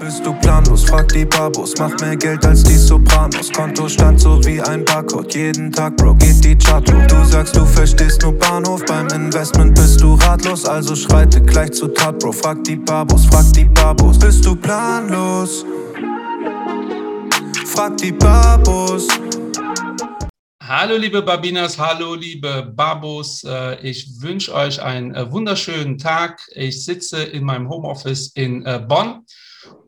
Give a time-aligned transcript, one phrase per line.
[0.00, 0.84] Bist du planlos?
[0.84, 1.74] Frag die Babos.
[1.78, 3.52] Mach mehr Geld als die Sopranos.
[3.52, 5.34] Kontostand so wie ein Barcode.
[5.34, 7.06] Jeden Tag, Bro, geht die Chart hoch.
[7.06, 8.82] Du sagst, du verstehst nur Bahnhof.
[8.86, 10.64] Beim Investment bist du ratlos.
[10.64, 12.32] Also schreite gleich zu Tat, Bro.
[12.32, 14.18] Frag die Babos, frag die Babos.
[14.18, 15.66] Bist du planlos?
[17.66, 19.06] Frag die Babos.
[20.62, 23.44] Hallo liebe Babinas, hallo liebe Babos.
[23.44, 26.40] Äh, ich wünsche euch einen äh, wunderschönen Tag.
[26.54, 29.26] Ich sitze in meinem Homeoffice in äh, Bonn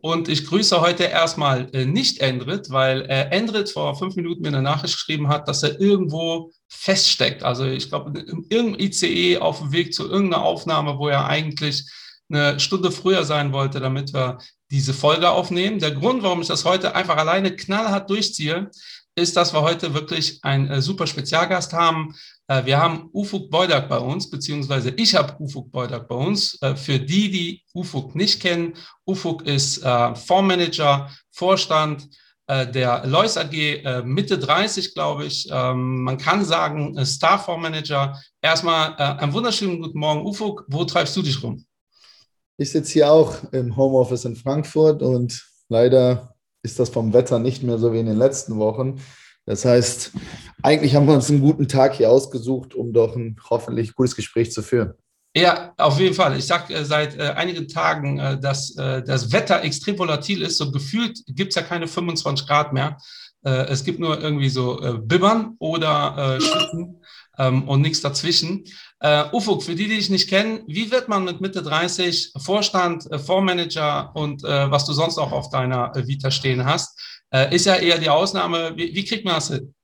[0.00, 4.94] und ich grüße heute erstmal nicht Endrit, weil Endrit vor fünf Minuten mir eine Nachricht
[4.94, 7.42] geschrieben hat, dass er irgendwo feststeckt.
[7.42, 11.84] Also ich glaube, in irgendeinem ICE auf dem Weg zu irgendeiner Aufnahme, wo er eigentlich
[12.28, 14.38] eine Stunde früher sein wollte, damit wir
[14.70, 15.78] diese Folge aufnehmen.
[15.78, 18.70] Der Grund, warum ich das heute einfach alleine knallhart durchziehe,
[19.14, 22.14] ist, dass wir heute wirklich einen äh, super Spezialgast haben.
[22.48, 26.60] Äh, wir haben Ufuk Beudak bei uns, beziehungsweise ich habe Ufuk Beudak bei uns.
[26.60, 28.74] Äh, für die, die Ufuk nicht kennen,
[29.06, 32.08] Ufuk ist äh, Fondsmanager, Vorstand
[32.48, 35.48] der Lois AG, Mitte 30, glaube ich.
[35.50, 38.20] Ähm, man kann sagen, Star-Fondsmanager.
[38.42, 40.64] Erstmal einen wunderschönen guten Morgen, Ufuk.
[40.66, 41.64] Wo treibst du dich rum?
[42.58, 47.62] Ich sitze hier auch im Homeoffice in Frankfurt und leider ist das vom Wetter nicht
[47.62, 49.00] mehr so wie in den letzten Wochen.
[49.46, 50.12] Das heißt,
[50.62, 54.52] eigentlich haben wir uns einen guten Tag hier ausgesucht, um doch ein hoffentlich gutes Gespräch
[54.52, 54.94] zu führen.
[55.34, 56.36] Ja, auf jeden Fall.
[56.36, 60.58] Ich sage äh, seit äh, einigen Tagen, äh, dass äh, das Wetter extrem volatil ist.
[60.58, 62.98] So gefühlt gibt es ja keine 25 Grad mehr.
[63.42, 67.02] Äh, es gibt nur irgendwie so äh, Bibbern oder Schütten
[67.38, 68.64] ähm, und nichts dazwischen.
[69.32, 74.14] Ufuk, für die, die dich nicht kennen, wie wird man mit Mitte 30 Vorstand, Fondsmanager
[74.14, 76.96] und was du sonst auch auf deiner Vita stehen hast?
[77.32, 78.72] Äh, ist ja eher die Ausnahme.
[78.76, 79.74] Wie, wie kriegt man das hin?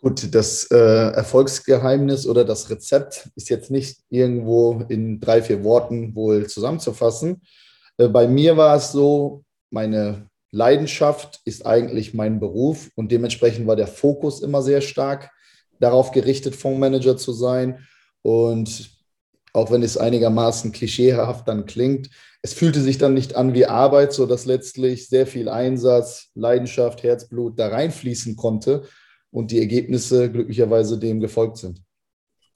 [0.00, 6.14] Gut, das äh, Erfolgsgeheimnis oder das Rezept ist jetzt nicht irgendwo in drei, vier Worten
[6.14, 7.42] wohl zusammenzufassen.
[7.96, 13.76] Äh, bei mir war es so, meine Leidenschaft ist eigentlich mein Beruf und dementsprechend war
[13.76, 15.30] der Fokus immer sehr stark
[15.80, 17.84] darauf gerichtet, Fondsmanager zu sein.
[18.22, 18.90] Und
[19.52, 22.10] auch wenn es einigermaßen klischeehaft dann klingt,
[22.44, 27.58] es fühlte sich dann nicht an wie Arbeit, sodass letztlich sehr viel Einsatz, Leidenschaft, Herzblut
[27.58, 28.86] da reinfließen konnte
[29.30, 31.80] und die Ergebnisse glücklicherweise dem gefolgt sind.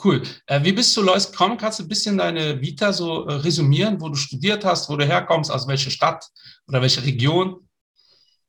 [0.04, 0.20] Cool.
[0.46, 1.56] Äh, wie bist du Lois gekommen?
[1.56, 5.06] Kannst du ein bisschen deine Vita so äh, resümieren, wo du studiert hast, wo du
[5.06, 6.22] herkommst, aus welcher Stadt
[6.66, 7.66] oder welche Region?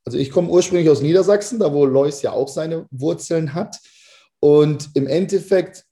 [0.03, 3.78] Also ich komme ursprünglich aus Niedersachsen, da wo Lois ja auch seine Wurzeln hat.
[4.41, 5.85] Und im Endeffekt,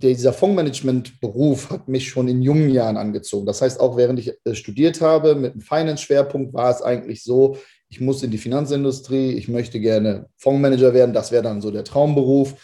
[0.00, 3.46] dieser Fondsmanagement-Beruf hat mich schon in jungen Jahren angezogen.
[3.46, 7.56] Das heißt, auch während ich äh, studiert habe mit einem Finance-Schwerpunkt, war es eigentlich so,
[7.88, 11.84] ich muss in die Finanzindustrie, ich möchte gerne Fondsmanager werden, das wäre dann so der
[11.84, 12.54] Traumberuf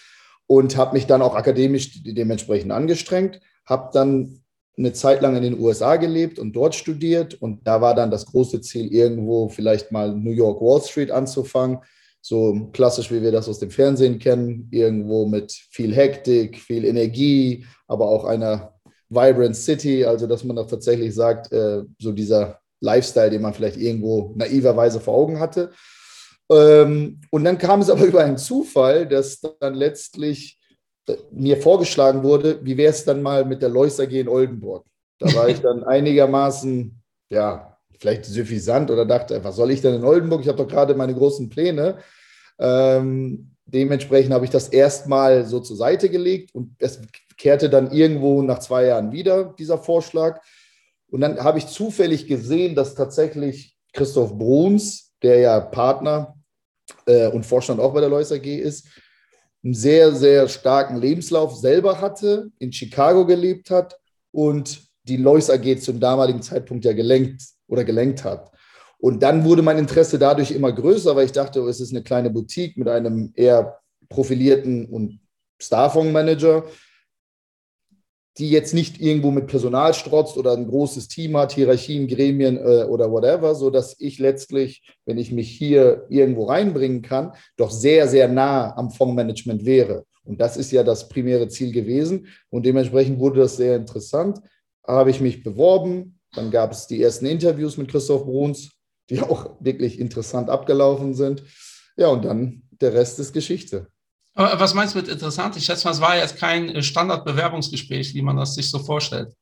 [0.47, 4.41] und habe mich dann auch akademisch dementsprechend angestrengt, habe dann
[4.77, 8.27] eine Zeit lang in den USA gelebt und dort studiert und da war dann das
[8.27, 11.79] große Ziel, irgendwo vielleicht mal New York Wall Street anzufangen
[12.27, 17.67] so klassisch, wie wir das aus dem Fernsehen kennen, irgendwo mit viel Hektik, viel Energie,
[17.87, 18.73] aber auch einer
[19.11, 23.77] vibrant City, also dass man da tatsächlich sagt, äh, so dieser Lifestyle, den man vielleicht
[23.77, 25.73] irgendwo naiverweise vor Augen hatte.
[26.51, 30.59] Ähm, und dann kam es aber über einen Zufall, dass dann letztlich
[31.07, 34.87] äh, mir vorgeschlagen wurde, wie wäre es dann mal mit der Lois AG in Oldenburg?
[35.19, 37.74] Da war ich dann einigermaßen, ja,
[38.05, 40.43] vielleicht suffisant oder dachte, was soll ich denn in Oldenburg?
[40.43, 41.97] Ich habe doch gerade meine großen Pläne.
[42.59, 47.01] Ähm, dementsprechend habe ich das erstmal so zur Seite gelegt und es
[47.39, 50.43] kehrte dann irgendwo nach zwei Jahren wieder, dieser Vorschlag.
[51.11, 56.35] Und dann habe ich zufällig gesehen, dass tatsächlich Christoph Bruns, der ja Partner
[57.07, 58.87] äh, und Vorstand auch bei der Lois AG ist,
[59.65, 63.99] einen sehr, sehr starken Lebenslauf selber hatte, in Chicago gelebt hat
[64.31, 68.51] und die Lois AG zum damaligen Zeitpunkt ja gelenkt oder gelenkt hat.
[68.99, 72.03] Und dann wurde mein Interesse dadurch immer größer, weil ich dachte, oh, es ist eine
[72.03, 75.21] kleine Boutique mit einem eher profilierten und
[75.61, 76.65] Starfonds-Manager,
[78.39, 82.85] die jetzt nicht irgendwo mit Personal strotzt oder ein großes Team hat, Hierarchien, Gremien äh,
[82.85, 88.29] oder whatever, sodass ich letztlich, wenn ich mich hier irgendwo reinbringen kann, doch sehr, sehr
[88.29, 90.05] nah am Fondsmanagement wäre.
[90.25, 92.27] Und das ist ja das primäre Ziel gewesen.
[92.49, 94.41] Und dementsprechend wurde das sehr interessant.
[94.87, 98.71] Habe ich mich beworben, dann gab es die ersten Interviews mit Christoph Bruns,
[99.11, 101.43] die auch wirklich interessant abgelaufen sind.
[101.97, 103.87] Ja, und dann der Rest ist Geschichte.
[104.35, 105.57] Aber was meinst du mit interessant?
[105.57, 109.33] Ich schätze mal, es war jetzt kein Standardbewerbungsgespräch, wie man das sich so vorstellt.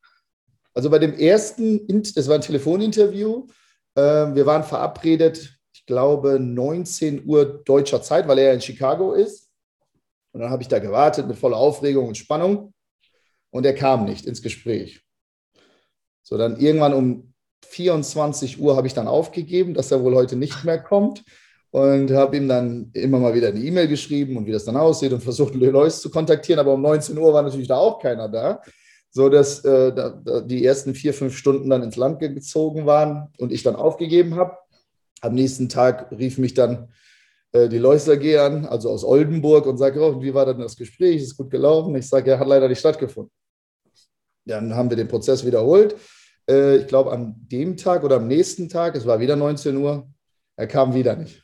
[0.74, 3.46] Also bei dem ersten, das war ein Telefoninterview.
[3.96, 9.50] Ähm, wir waren verabredet, ich glaube, 19 Uhr deutscher Zeit, weil er in Chicago ist.
[10.32, 12.72] Und dann habe ich da gewartet mit voller Aufregung und Spannung.
[13.50, 15.01] Und er kam nicht ins Gespräch.
[16.22, 17.32] So, dann irgendwann um
[17.66, 21.24] 24 Uhr habe ich dann aufgegeben, dass er wohl heute nicht mehr kommt
[21.70, 25.12] und habe ihm dann immer mal wieder eine E-Mail geschrieben und wie das dann aussieht
[25.12, 26.60] und versucht, Leute zu kontaktieren.
[26.60, 28.60] Aber um 19 Uhr war natürlich da auch keiner da,
[29.10, 33.52] so dass äh, da, die ersten vier, fünf Stunden dann ins Land gezogen waren und
[33.52, 34.56] ich dann aufgegeben habe.
[35.22, 36.92] Am nächsten Tag rief mich dann
[37.52, 40.76] äh, die Leusler AG an, also aus Oldenburg, und sagte, oh, wie war denn das
[40.76, 41.22] Gespräch?
[41.22, 41.94] Ist gut gelaufen?
[41.94, 43.32] Ich sage, er hat leider nicht stattgefunden.
[44.44, 45.96] Dann haben wir den Prozess wiederholt.
[46.48, 50.08] Äh, ich glaube, an dem Tag oder am nächsten Tag, es war wieder 19 Uhr,
[50.56, 51.42] er kam wieder nicht.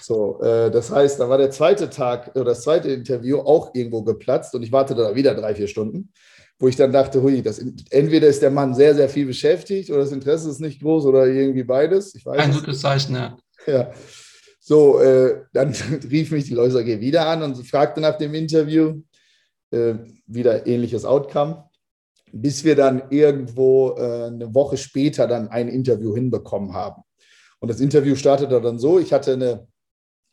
[0.00, 4.02] So, äh, das heißt, da war der zweite Tag oder das zweite Interview auch irgendwo
[4.02, 6.12] geplatzt und ich wartete da wieder drei, vier Stunden,
[6.58, 10.00] wo ich dann dachte, hui, das, entweder ist der Mann sehr, sehr viel beschäftigt oder
[10.00, 12.14] das Interesse ist nicht groß oder irgendwie beides.
[12.26, 13.36] Ein gutes Zeichen, ja.
[13.66, 13.92] Ja.
[14.60, 15.74] So, äh, dann
[16.10, 19.02] rief mich die Läuser AG wieder an und fragte nach dem Interview.
[19.70, 19.94] Äh,
[20.26, 21.64] wieder ähnliches Outcome
[22.32, 27.02] bis wir dann irgendwo äh, eine Woche später dann ein Interview hinbekommen haben.
[27.60, 29.68] Und das Interview startete dann so, ich hatte eine,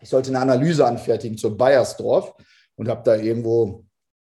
[0.02, 2.34] ich sollte eine Analyse anfertigen zur Bayersdorf
[2.76, 3.86] und habe da irgendwo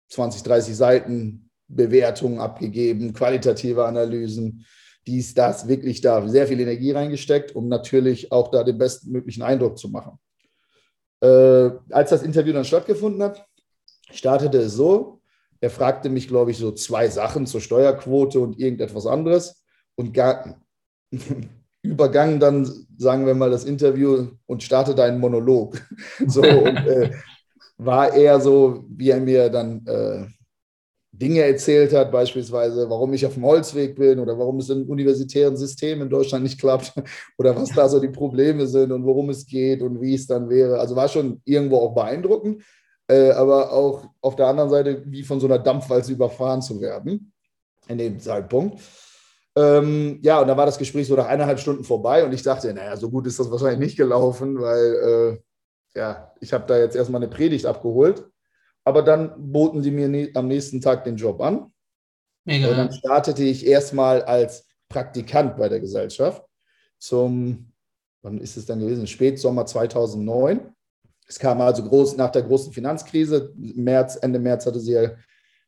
[0.10, 4.66] 20, 30 Seiten Bewertungen abgegeben, qualitative Analysen,
[5.08, 9.80] dies, das, wirklich da sehr viel Energie reingesteckt, um natürlich auch da den bestmöglichen Eindruck
[9.80, 10.20] zu machen.
[11.22, 13.46] Äh, als das Interview dann stattgefunden hat,
[14.12, 15.21] startete es so,
[15.62, 19.64] er fragte mich, glaube ich, so zwei Sachen zur Steuerquote und irgendetwas anderes
[19.96, 20.60] und gar,
[21.84, 25.82] übergang dann, sagen wir mal, das Interview und startete einen Monolog.
[26.28, 27.12] So, und, äh,
[27.78, 30.26] war eher so, wie er mir dann äh,
[31.12, 35.58] Dinge erzählt hat, beispielsweise, warum ich auf dem Holzweg bin oder warum es im universitären
[35.58, 36.94] System in Deutschland nicht klappt
[37.38, 40.50] oder was da so die Probleme sind und worum es geht und wie es dann
[40.50, 40.80] wäre.
[40.80, 42.64] Also war schon irgendwo auch beeindruckend
[43.12, 47.34] äh, aber auch auf der anderen Seite wie von so einer Dampfwalze überfahren zu werden
[47.88, 48.80] in dem Zeitpunkt.
[49.56, 52.74] Ähm, ja, und da war das Gespräch so nach eineinhalb Stunden vorbei und ich dachte,
[52.74, 55.40] naja, so gut ist das wahrscheinlich nicht gelaufen, weil
[55.96, 58.26] äh, ja, ich habe da jetzt erstmal eine Predigt abgeholt.
[58.84, 61.72] Aber dann boten sie mir ne am nächsten Tag den Job an.
[62.46, 62.70] Mega.
[62.70, 66.44] Und dann startete ich erstmal als Praktikant bei der Gesellschaft
[66.98, 67.72] zum,
[68.22, 69.06] wann ist es dann gewesen?
[69.06, 70.74] Spätsommer 2009.
[71.32, 73.54] Es kam also groß nach der großen Finanzkrise.
[73.56, 75.12] März, Ende März hatte sie ja,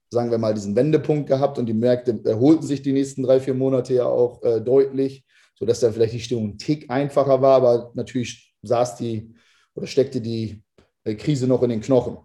[0.09, 3.53] sagen wir mal, diesen Wendepunkt gehabt und die Märkte erholten sich die nächsten drei, vier
[3.53, 5.23] Monate ja auch äh, deutlich,
[5.57, 9.33] sodass dann vielleicht die Stimmung ein Tick einfacher war, aber natürlich saß die
[9.73, 10.61] oder steckte die
[11.05, 12.17] äh, Krise noch in den Knochen.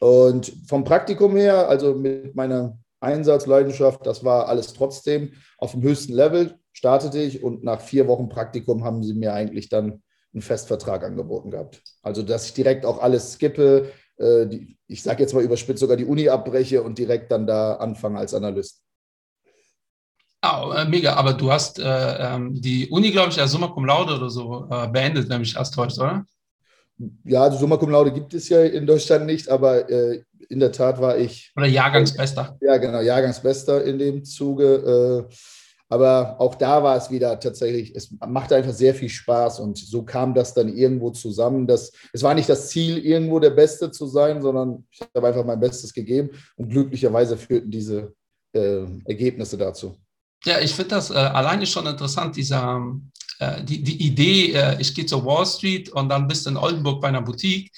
[0.00, 6.14] Und vom Praktikum her, also mit meiner Einsatzleidenschaft, das war alles trotzdem auf dem höchsten
[6.14, 10.02] Level, startete ich und nach vier Wochen Praktikum haben sie mir eigentlich dann
[10.36, 11.82] einen Festvertrag angeboten gehabt.
[12.02, 15.96] Also, dass ich direkt auch alles skippe, äh, die, ich sage jetzt mal überspitzt, sogar
[15.96, 18.82] die Uni abbreche und direkt dann da anfange als Analyst.
[20.42, 21.84] Oh, äh, mega, aber du hast äh,
[22.34, 25.56] ähm, die Uni, glaube ich, ja Summa Cum Laude oder so äh, beendet, wenn mich
[25.56, 26.26] erst täuscht, oder?
[27.24, 30.70] Ja, also Summa Cum Laude gibt es ja in Deutschland nicht, aber äh, in der
[30.70, 31.52] Tat war ich.
[31.56, 32.58] Oder Jahrgangsbester.
[32.60, 35.26] Ja, genau, Jahrgangsbester in dem Zuge.
[35.88, 40.02] Aber auch da war es wieder tatsächlich, es macht einfach sehr viel Spaß und so
[40.02, 41.66] kam das dann irgendwo zusammen.
[41.66, 45.44] Dass, es war nicht das Ziel, irgendwo der Beste zu sein, sondern ich habe einfach
[45.44, 48.12] mein Bestes gegeben und glücklicherweise führten diese
[48.52, 49.96] äh, Ergebnisse dazu.
[50.44, 52.80] Ja, ich finde das äh, alleine schon interessant, dieser,
[53.38, 56.56] äh, die, die Idee, äh, ich gehe zur Wall Street und dann bist du in
[56.56, 57.70] Oldenburg bei einer Boutique.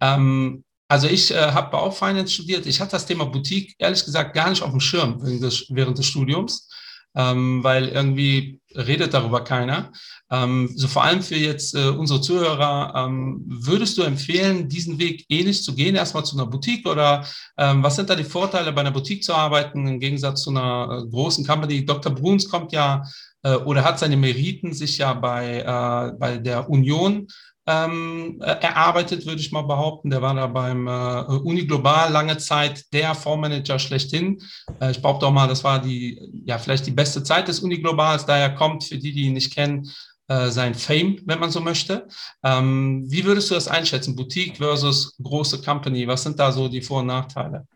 [0.00, 2.66] Ähm, also ich äh, habe Baufinance studiert.
[2.66, 6.06] Ich hatte das Thema Boutique ehrlich gesagt gar nicht auf dem Schirm des, während des
[6.06, 6.68] Studiums
[7.16, 9.92] ähm, weil irgendwie redet darüber keiner.
[10.30, 15.24] Ähm, so vor allem für jetzt äh, unsere Zuhörer, ähm, würdest du empfehlen, diesen Weg
[15.28, 17.24] ähnlich zu gehen, erstmal zu einer Boutique oder
[17.56, 21.02] ähm, was sind da die Vorteile, bei einer Boutique zu arbeiten im Gegensatz zu einer
[21.04, 21.84] äh, großen Company?
[21.84, 22.12] Dr.
[22.12, 23.02] Bruns kommt ja
[23.42, 27.28] äh, oder hat seine Meriten sich ja bei, äh, bei der Union
[27.66, 30.10] ähm, äh, erarbeitet, würde ich mal behaupten.
[30.10, 34.42] Der war da beim äh, Uni Global lange Zeit der Fondsmanager schlechthin.
[34.80, 37.78] Äh, ich behaupte auch mal, das war die, ja, vielleicht die beste Zeit des Uni
[37.78, 38.26] Globals.
[38.26, 39.90] Daher kommt, für die, die ihn nicht kennen,
[40.28, 42.06] äh, sein Fame, wenn man so möchte.
[42.42, 44.16] Ähm, wie würdest du das einschätzen?
[44.16, 46.06] Boutique versus große Company?
[46.06, 47.66] Was sind da so die Vor- und Nachteile?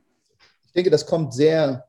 [0.67, 1.88] Ich denke, das kommt sehr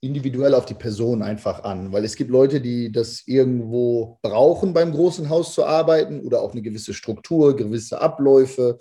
[0.00, 4.92] individuell auf die Person einfach an, weil es gibt Leute, die das irgendwo brauchen, beim
[4.92, 8.78] großen Haus zu arbeiten oder auch eine gewisse Struktur, gewisse Abläufe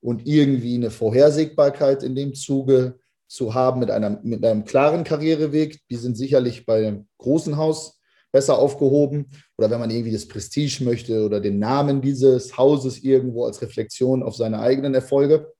[0.00, 5.80] und irgendwie eine Vorhersehbarkeit in dem Zuge zu haben mit, einer, mit einem klaren Karriereweg.
[5.90, 8.00] Die sind sicherlich beim großen Haus
[8.32, 9.26] besser aufgehoben.
[9.56, 14.22] Oder wenn man irgendwie das Prestige möchte oder den Namen dieses Hauses irgendwo als Reflexion
[14.22, 15.52] auf seine eigenen Erfolge.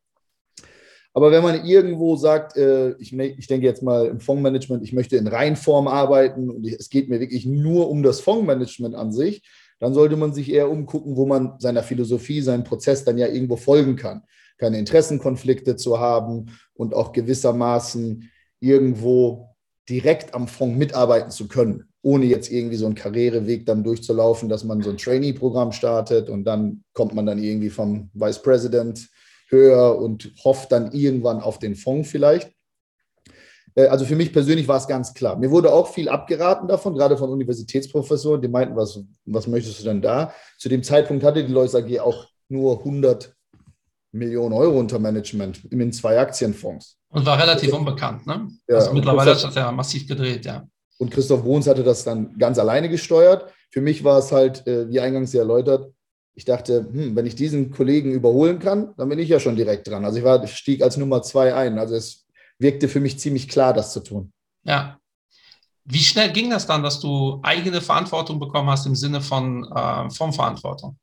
[1.13, 5.17] Aber wenn man irgendwo sagt, äh, ich, ich, denke jetzt mal im Fondsmanagement, ich möchte
[5.17, 9.43] in Reinform arbeiten und es geht mir wirklich nur um das Fondsmanagement an sich,
[9.81, 13.57] dann sollte man sich eher umgucken, wo man seiner Philosophie, seinen Prozess dann ja irgendwo
[13.57, 14.23] folgen kann.
[14.59, 19.49] Keine Interessenkonflikte zu haben und auch gewissermaßen irgendwo
[19.89, 24.65] direkt am Fonds mitarbeiten zu können, ohne jetzt irgendwie so einen Karriereweg dann durchzulaufen, dass
[24.65, 29.09] man so ein Trainee-Programm startet und dann kommt man dann irgendwie vom Vice President
[29.51, 32.51] höher und hofft dann irgendwann auf den Fonds vielleicht.
[33.75, 35.37] Äh, also für mich persönlich war es ganz klar.
[35.37, 39.85] Mir wurde auch viel abgeraten davon, gerade von Universitätsprofessoren, die meinten, was, was möchtest du
[39.85, 40.33] denn da?
[40.59, 43.35] Zu dem Zeitpunkt hatte die Lois AG auch nur 100
[44.13, 46.99] Millionen Euro unter Management in zwei Aktienfonds.
[47.11, 48.49] Und war relativ unbekannt, ne?
[48.69, 50.67] Ja, also mittlerweile hat das ja massiv gedreht, ja.
[50.99, 53.53] Und Christoph Bohns hatte das dann ganz alleine gesteuert.
[53.71, 55.93] Für mich war es halt, äh, wie eingangs erläutert,
[56.35, 59.89] ich dachte, hm, wenn ich diesen Kollegen überholen kann, dann bin ich ja schon direkt
[59.89, 60.05] dran.
[60.05, 61.79] Also ich war, stieg als Nummer zwei ein.
[61.79, 62.27] Also es
[62.59, 64.33] wirkte für mich ziemlich klar, das zu tun.
[64.65, 64.99] Ja.
[65.85, 70.11] Wie schnell ging das dann, dass du eigene Verantwortung bekommen hast im Sinne von äh,
[70.11, 70.97] Formverantwortung?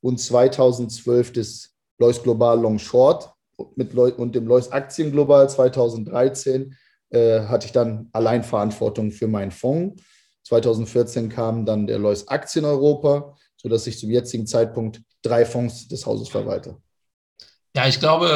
[0.00, 3.33] und 2012 des Lois Global Long Short
[3.76, 6.74] mit Lois, und dem Lois Aktien Global 2013
[7.10, 10.02] äh, hatte ich dann Alleinverantwortung für meinen Fonds.
[10.44, 16.04] 2014 kam dann der Lois Aktien Europa, sodass ich zum jetzigen Zeitpunkt drei Fonds des
[16.04, 16.76] Hauses verwalte.
[17.76, 18.28] Ja, ich glaube,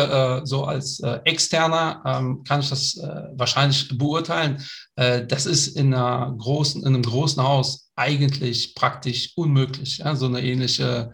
[0.42, 2.96] äh, so als äh, Externer ähm, kann ich das
[3.34, 4.62] wahrscheinlich beurteilen.
[4.96, 11.12] Das ist in, einer großen, in einem großen Haus eigentlich praktisch unmöglich, so eine ähnliche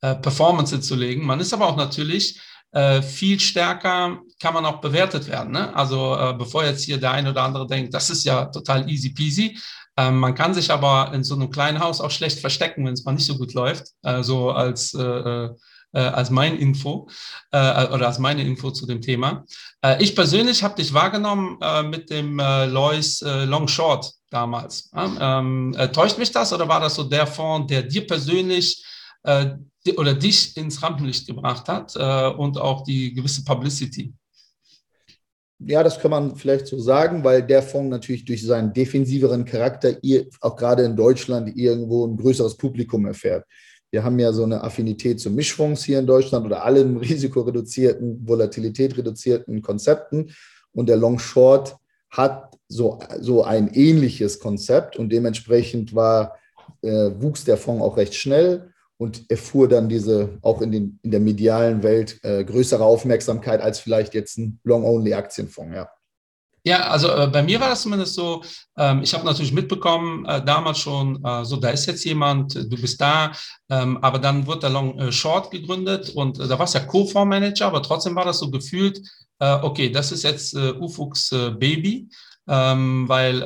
[0.00, 1.26] Performance zu legen.
[1.26, 2.40] Man ist aber auch natürlich
[2.72, 5.52] äh, viel stärker kann man auch bewertet werden.
[5.52, 5.74] Ne?
[5.74, 9.10] Also äh, bevor jetzt hier der eine oder andere denkt, das ist ja total easy
[9.10, 9.58] peasy.
[9.96, 13.04] Ähm, man kann sich aber in so einem kleinen Haus auch schlecht verstecken, wenn es
[13.04, 13.88] mal nicht so gut läuft.
[14.02, 15.48] Äh, so als äh,
[15.96, 17.08] äh, als mein Info
[17.52, 19.44] äh, oder als meine Info zu dem Thema.
[19.80, 24.90] Äh, ich persönlich habe dich wahrgenommen äh, mit dem Lois Long Short damals.
[24.94, 28.84] Ähm, täuscht mich das oder war das so der Fonds, der dir persönlich
[29.96, 34.12] oder dich ins Rampenlicht gebracht hat äh, und auch die gewisse Publicity.
[35.58, 39.96] Ja, das kann man vielleicht so sagen, weil der Fonds natürlich durch seinen defensiveren Charakter
[40.42, 43.44] auch gerade in Deutschland irgendwo ein größeres Publikum erfährt.
[43.90, 49.62] Wir haben ja so eine Affinität zu Mischfonds hier in Deutschland oder allen risikoreduzierten, volatilität-reduzierten
[49.62, 50.30] Konzepten.
[50.72, 51.76] Und der Long Short
[52.10, 56.36] hat so, so ein ähnliches Konzept und dementsprechend war,
[56.82, 61.10] äh, wuchs der Fonds auch recht schnell und erfuhr dann diese auch in, den, in
[61.10, 65.88] der medialen Welt äh, größere Aufmerksamkeit als vielleicht jetzt ein Long-Only-Aktienfonds, ja.
[66.66, 68.42] Ja, also äh, bei mir war das zumindest so,
[68.76, 72.80] ähm, ich habe natürlich mitbekommen, äh, damals schon, äh, so da ist jetzt jemand, du
[72.80, 73.30] bist da,
[73.70, 76.80] ähm, aber dann wurde der Long äh, Short gegründet und äh, da war es ja
[76.80, 79.00] Co-Fonds-Manager, aber trotzdem war das so gefühlt,
[79.38, 82.08] äh, okay, das ist jetzt Ufuchs Baby
[82.48, 83.44] ähm, weil äh,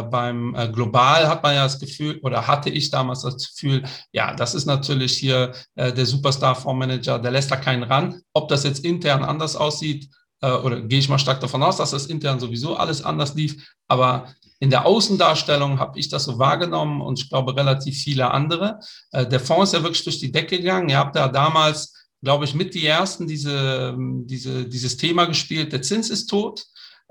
[0.00, 3.82] äh, beim äh, Global hat man ja das Gefühl, oder hatte ich damals das Gefühl,
[4.12, 8.20] ja, das ist natürlich hier äh, der Superstar-Fondsmanager, der lässt da keinen ran.
[8.32, 10.08] Ob das jetzt intern anders aussieht,
[10.40, 13.62] äh, oder gehe ich mal stark davon aus, dass das intern sowieso alles anders lief,
[13.88, 14.26] aber
[14.62, 18.78] in der Außendarstellung habe ich das so wahrgenommen und ich glaube relativ viele andere.
[19.10, 20.88] Äh, der Fonds ist ja wirklich durch die Decke gegangen.
[20.88, 25.82] Ihr habt ja damals, glaube ich, mit die ersten diese, diese, dieses Thema gespielt, der
[25.82, 26.64] Zins ist tot.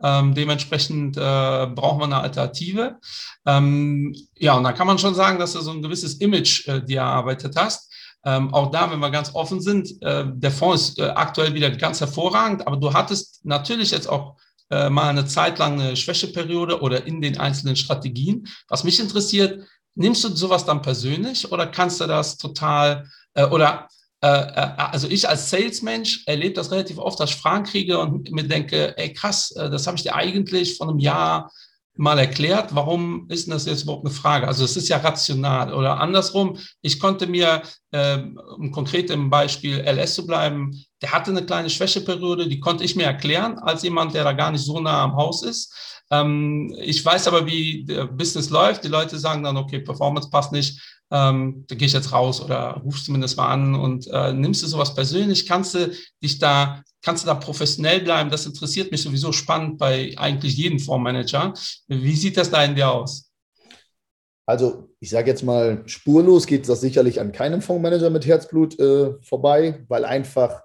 [0.04, 2.98] Ähm, dementsprechend äh, braucht man eine Alternative.
[3.46, 6.84] Ähm, ja, und da kann man schon sagen, dass du so ein gewisses Image äh,
[6.84, 7.92] dir erarbeitet hast.
[8.24, 11.72] Ähm, auch da, wenn wir ganz offen sind, äh, der Fonds ist äh, aktuell wieder
[11.72, 14.38] ganz hervorragend, aber du hattest natürlich jetzt auch
[14.70, 18.48] äh, mal eine Zeit lang eine Schwächeperiode oder in den einzelnen Strategien.
[18.68, 19.64] Was mich interessiert,
[19.96, 23.88] nimmst du sowas dann persönlich oder kannst du das total äh, oder
[24.28, 28.96] also ich als Salesmensch erlebe das relativ oft, dass ich Fragen kriege und mir denke,
[28.98, 31.52] ey krass, äh, das habe ich dir eigentlich vor einem Jahr
[31.96, 34.48] mal erklärt, warum ist denn das jetzt überhaupt eine Frage?
[34.48, 36.58] Also es ist ja rational oder andersrum.
[36.82, 38.20] Ich konnte mir, äh,
[38.58, 42.96] um konkret im Beispiel LS zu bleiben, der hatte eine kleine Schwächeperiode, die konnte ich
[42.96, 46.01] mir erklären als jemand, der da gar nicht so nah am Haus ist.
[46.12, 48.84] Ähm, ich weiß aber, wie der Business läuft.
[48.84, 52.82] Die Leute sagen dann, okay, Performance passt nicht, ähm, da gehe ich jetzt raus oder
[52.84, 55.48] rufst zumindest mal an und äh, nimmst du sowas persönlich?
[55.48, 55.92] Kannst du
[56.22, 58.30] dich da, kannst du da professionell bleiben?
[58.30, 61.54] Das interessiert mich sowieso spannend bei eigentlich jedem Fondsmanager.
[61.88, 63.32] Wie sieht das da in dir aus?
[64.46, 69.14] Also ich sage jetzt mal, spurlos geht das sicherlich an keinem Fondsmanager mit Herzblut äh,
[69.22, 70.64] vorbei, weil einfach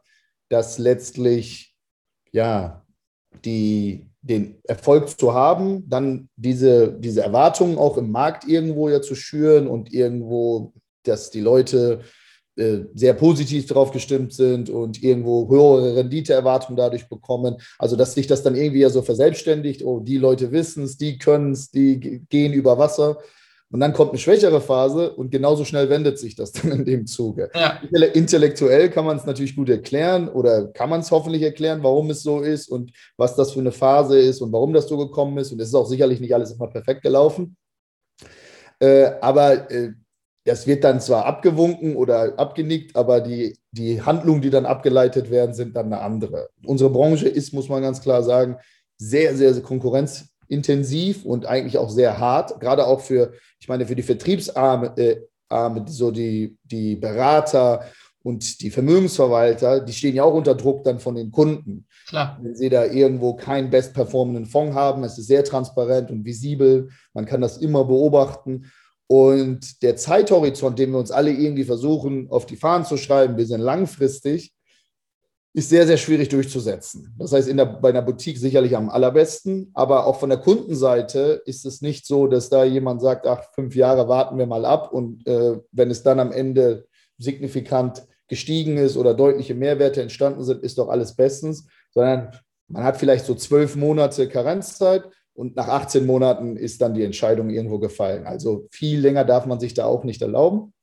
[0.49, 1.75] das letztlich
[2.33, 2.85] ja
[3.45, 9.15] die den Erfolg zu haben, dann diese, diese Erwartungen auch im Markt irgendwo ja zu
[9.15, 10.73] schüren und irgendwo,
[11.05, 12.01] dass die Leute
[12.57, 17.57] äh, sehr positiv drauf gestimmt sind und irgendwo höhere Renditeerwartungen dadurch bekommen.
[17.79, 21.19] Also, dass sich das dann irgendwie ja so verselbstständigt, oh, die Leute wissen es, die
[21.19, 23.19] können es, die gehen über Wasser.
[23.73, 27.07] Und dann kommt eine schwächere Phase und genauso schnell wendet sich das dann in dem
[27.07, 27.51] Zuge.
[27.55, 27.81] Ja.
[28.15, 32.23] Intellektuell kann man es natürlich gut erklären oder kann man es hoffentlich erklären, warum es
[32.23, 35.53] so ist und was das für eine Phase ist und warum das so gekommen ist.
[35.53, 37.57] Und es ist auch sicherlich nicht alles immer perfekt gelaufen.
[38.79, 39.93] Äh, aber äh,
[40.45, 45.55] das wird dann zwar abgewunken oder abgenickt, aber die, die Handlungen, die dann abgeleitet werden,
[45.55, 46.51] sind dann eine andere.
[46.65, 48.57] Unsere Branche ist, muss man ganz klar sagen,
[48.97, 53.87] sehr, sehr, sehr konkurrenz intensiv und eigentlich auch sehr hart, gerade auch für, ich meine,
[53.87, 57.85] für die Vertriebsarme, äh, Arme, so die, die Berater
[58.23, 61.87] und die Vermögensverwalter, die stehen ja auch unter Druck dann von den Kunden.
[62.09, 62.39] Klar.
[62.43, 66.89] Wenn sie da irgendwo keinen best performenden Fonds haben, es ist sehr transparent und visibel,
[67.15, 68.67] man kann das immer beobachten.
[69.07, 73.47] Und der Zeithorizont, den wir uns alle irgendwie versuchen, auf die Fahnen zu schreiben, wir
[73.47, 74.53] sind langfristig,
[75.57, 77.15] ist sehr, sehr schwierig durchzusetzen.
[77.19, 81.41] Das heißt, in der, bei einer Boutique sicherlich am allerbesten, aber auch von der Kundenseite
[81.47, 84.93] ist es nicht so, dass da jemand sagt, ach, fünf Jahre warten wir mal ab
[84.93, 86.87] und äh, wenn es dann am Ende
[87.17, 92.99] signifikant gestiegen ist oder deutliche Mehrwerte entstanden sind, ist doch alles bestens, sondern man hat
[92.99, 98.27] vielleicht so zwölf Monate Karenzzeit und nach 18 Monaten ist dann die Entscheidung irgendwo gefallen.
[98.27, 100.75] Also viel länger darf man sich da auch nicht erlauben.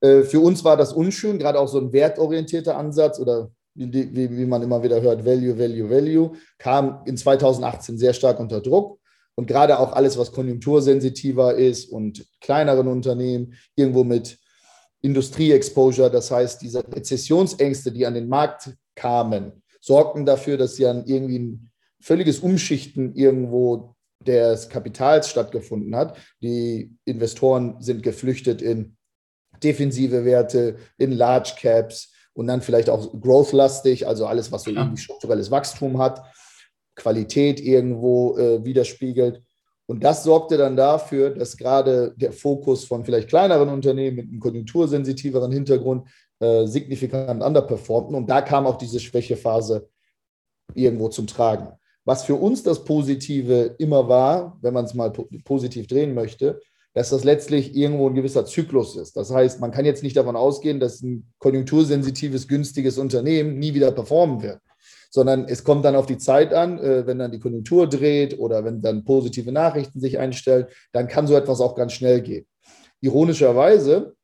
[0.00, 4.46] Äh, für uns war das unschön, gerade auch so ein wertorientierter Ansatz oder wie, wie,
[4.46, 8.98] man immer wieder hört, Value, Value, Value, kam in 2018 sehr stark unter Druck.
[9.36, 14.36] Und gerade auch alles, was konjunktursensitiver ist und kleineren Unternehmen, irgendwo mit
[15.00, 21.38] Industrie-Exposure, das heißt, diese Rezessionsängste, die an den Markt kamen, sorgten dafür, dass ja irgendwie
[21.38, 23.94] ein völliges Umschichten irgendwo
[24.26, 26.16] des Kapitals stattgefunden hat.
[26.42, 28.96] Die Investoren sind geflüchtet in
[29.62, 34.82] defensive Werte, in Large Caps, und dann vielleicht auch growth-lastig, also alles, was so ja.
[34.82, 36.22] irgendwie strukturelles Wachstum hat,
[36.94, 39.42] Qualität irgendwo äh, widerspiegelt.
[39.86, 44.38] Und das sorgte dann dafür, dass gerade der Fokus von vielleicht kleineren Unternehmen mit einem
[44.38, 48.14] konjunktursensitiveren Hintergrund äh, signifikant underperformten.
[48.14, 49.88] Und da kam auch diese Schwächephase
[50.74, 51.72] irgendwo zum Tragen.
[52.04, 56.60] Was für uns das Positive immer war, wenn man es mal positiv drehen möchte,
[56.94, 59.16] dass das letztlich irgendwo ein gewisser Zyklus ist.
[59.16, 63.92] Das heißt, man kann jetzt nicht davon ausgehen, dass ein konjunktursensitives, günstiges Unternehmen nie wieder
[63.92, 64.60] performen wird,
[65.10, 68.64] sondern es kommt dann auf die Zeit an, äh, wenn dann die Konjunktur dreht oder
[68.64, 72.46] wenn dann positive Nachrichten sich einstellen, dann kann so etwas auch ganz schnell gehen.
[73.00, 74.14] Ironischerweise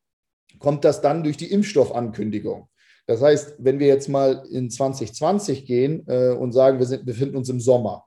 [0.59, 2.69] kommt das dann durch die Impfstoffankündigung.
[3.07, 7.37] Das heißt, wenn wir jetzt mal in 2020 gehen äh, und sagen, wir sind, befinden
[7.37, 8.05] uns im Sommer,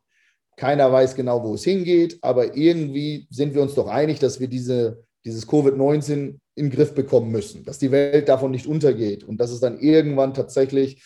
[0.58, 4.48] keiner weiß genau, wo es hingeht, aber irgendwie sind wir uns doch einig, dass wir
[4.48, 9.38] diese, dieses Covid-19 in den Griff bekommen müssen, dass die Welt davon nicht untergeht und
[9.38, 11.04] dass es dann irgendwann tatsächlich,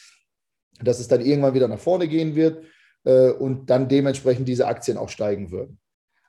[0.82, 2.64] dass es dann irgendwann wieder nach vorne gehen wird
[3.04, 5.78] äh, und dann dementsprechend diese Aktien auch steigen würden.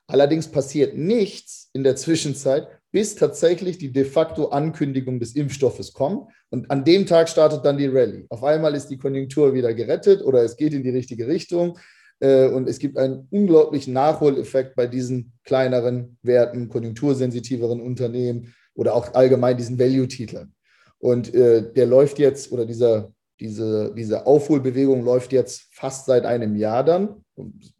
[0.07, 6.29] Allerdings passiert nichts in der Zwischenzeit, bis tatsächlich die de facto Ankündigung des Impfstoffes kommt.
[6.49, 8.25] Und an dem Tag startet dann die Rallye.
[8.29, 11.79] Auf einmal ist die Konjunktur wieder gerettet oder es geht in die richtige Richtung.
[12.23, 19.13] Äh, und es gibt einen unglaublichen Nachholeffekt bei diesen kleineren Werten, konjunktursensitiveren Unternehmen oder auch
[19.13, 20.53] allgemein diesen Value-Titeln.
[20.99, 26.55] Und äh, der läuft jetzt, oder dieser, diese, diese Aufholbewegung läuft jetzt fast seit einem
[26.55, 27.25] Jahr dann.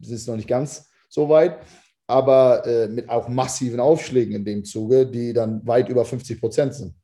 [0.02, 1.60] Es ist noch nicht ganz so weit,
[2.06, 6.74] aber äh, mit auch massiven Aufschlägen in dem Zuge, die dann weit über 50 Prozent
[6.74, 6.94] sind.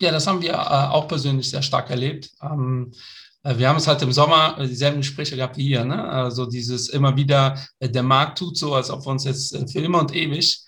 [0.00, 0.58] Ja, das haben wir
[0.92, 2.30] auch persönlich sehr stark erlebt.
[2.42, 2.96] Ähm, äh,
[3.42, 5.84] wir haben es halt im Sommer äh, dieselben Gespräche gehabt wie hier.
[5.84, 6.02] Ne?
[6.02, 9.80] Also dieses immer wieder, äh, der Markt tut so, als ob wir uns jetzt für
[9.80, 10.64] immer und ewig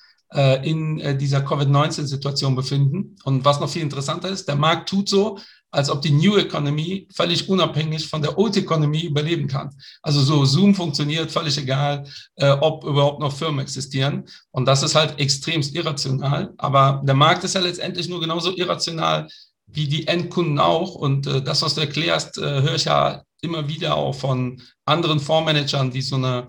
[0.62, 3.16] in dieser Covid-19-Situation befinden.
[3.24, 5.38] Und was noch viel interessanter ist, der Markt tut so,
[5.72, 9.70] als ob die New Economy völlig unabhängig von der Old Economy überleben kann.
[10.02, 12.04] Also so Zoom funktioniert, völlig egal,
[12.36, 14.24] äh, ob überhaupt noch Firmen existieren.
[14.50, 16.52] Und das ist halt extremst irrational.
[16.58, 19.26] Aber der Markt ist ja letztendlich nur genauso irrational
[19.72, 20.94] wie die Endkunden auch.
[20.94, 25.20] Und äh, das, was du erklärst, äh, höre ich ja immer wieder auch von anderen
[25.20, 26.46] Fondsmanagern, die so eine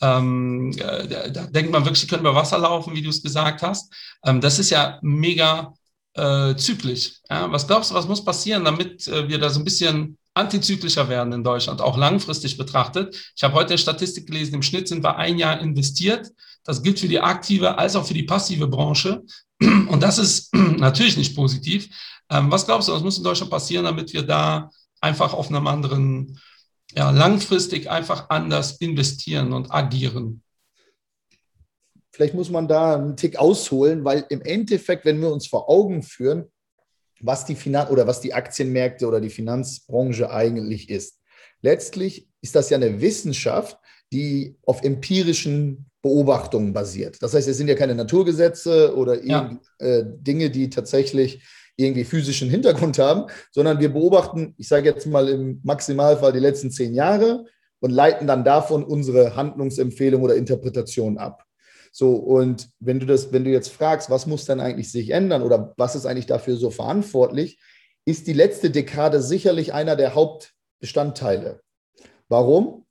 [0.00, 3.62] ähm, äh, da denkt man wirklich, sie können über Wasser laufen, wie du es gesagt
[3.62, 3.92] hast.
[4.24, 5.72] Ähm, das ist ja mega
[6.14, 7.14] äh, zyklisch.
[7.30, 7.50] Ja?
[7.50, 11.32] Was glaubst du, was muss passieren, damit äh, wir da so ein bisschen antizyklischer werden
[11.32, 13.16] in Deutschland, auch langfristig betrachtet?
[13.34, 16.30] Ich habe heute eine Statistik gelesen, im Schnitt sind wir ein Jahr investiert.
[16.64, 19.22] Das gilt für die aktive als auch für die passive Branche.
[19.60, 21.88] Und das ist natürlich nicht positiv.
[22.30, 25.66] Ähm, was glaubst du, was muss in Deutschland passieren, damit wir da einfach auf einem
[25.66, 26.40] anderen,
[26.92, 30.42] ja, langfristig einfach anders investieren und agieren?
[32.12, 36.02] Vielleicht muss man da einen Tick ausholen, weil im Endeffekt, wenn wir uns vor Augen
[36.02, 36.50] führen,
[37.20, 41.20] was die Finan oder was die Aktienmärkte oder die Finanzbranche eigentlich ist.
[41.62, 43.78] Letztlich ist das ja eine Wissenschaft,
[44.12, 47.20] die auf empirischen Beobachtungen basiert.
[47.20, 49.58] Das heißt, es sind ja keine Naturgesetze oder ja.
[49.78, 51.42] äh, Dinge, die tatsächlich
[51.76, 56.70] irgendwie physischen Hintergrund haben, sondern wir beobachten, ich sage jetzt mal im Maximalfall die letzten
[56.70, 57.44] zehn Jahre
[57.80, 61.44] und leiten dann davon unsere Handlungsempfehlung oder Interpretation ab.
[61.92, 65.42] So, und wenn du das, wenn du jetzt fragst, was muss dann eigentlich sich ändern
[65.42, 67.58] oder was ist eigentlich dafür so verantwortlich,
[68.04, 71.60] ist die letzte Dekade sicherlich einer der Hauptbestandteile.
[72.28, 72.84] Warum?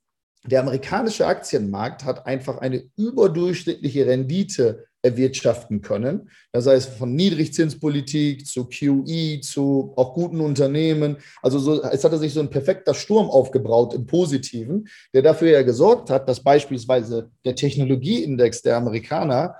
[0.44, 6.28] Der amerikanische Aktienmarkt hat einfach eine überdurchschnittliche Rendite erwirtschaften können.
[6.52, 11.16] Das heißt, von Niedrigzinspolitik zu QE, zu auch guten Unternehmen.
[11.42, 15.62] Also so, es hatte sich so ein perfekter Sturm aufgebraut im Positiven, der dafür ja
[15.62, 19.56] gesorgt hat, dass beispielsweise der Technologieindex der Amerikaner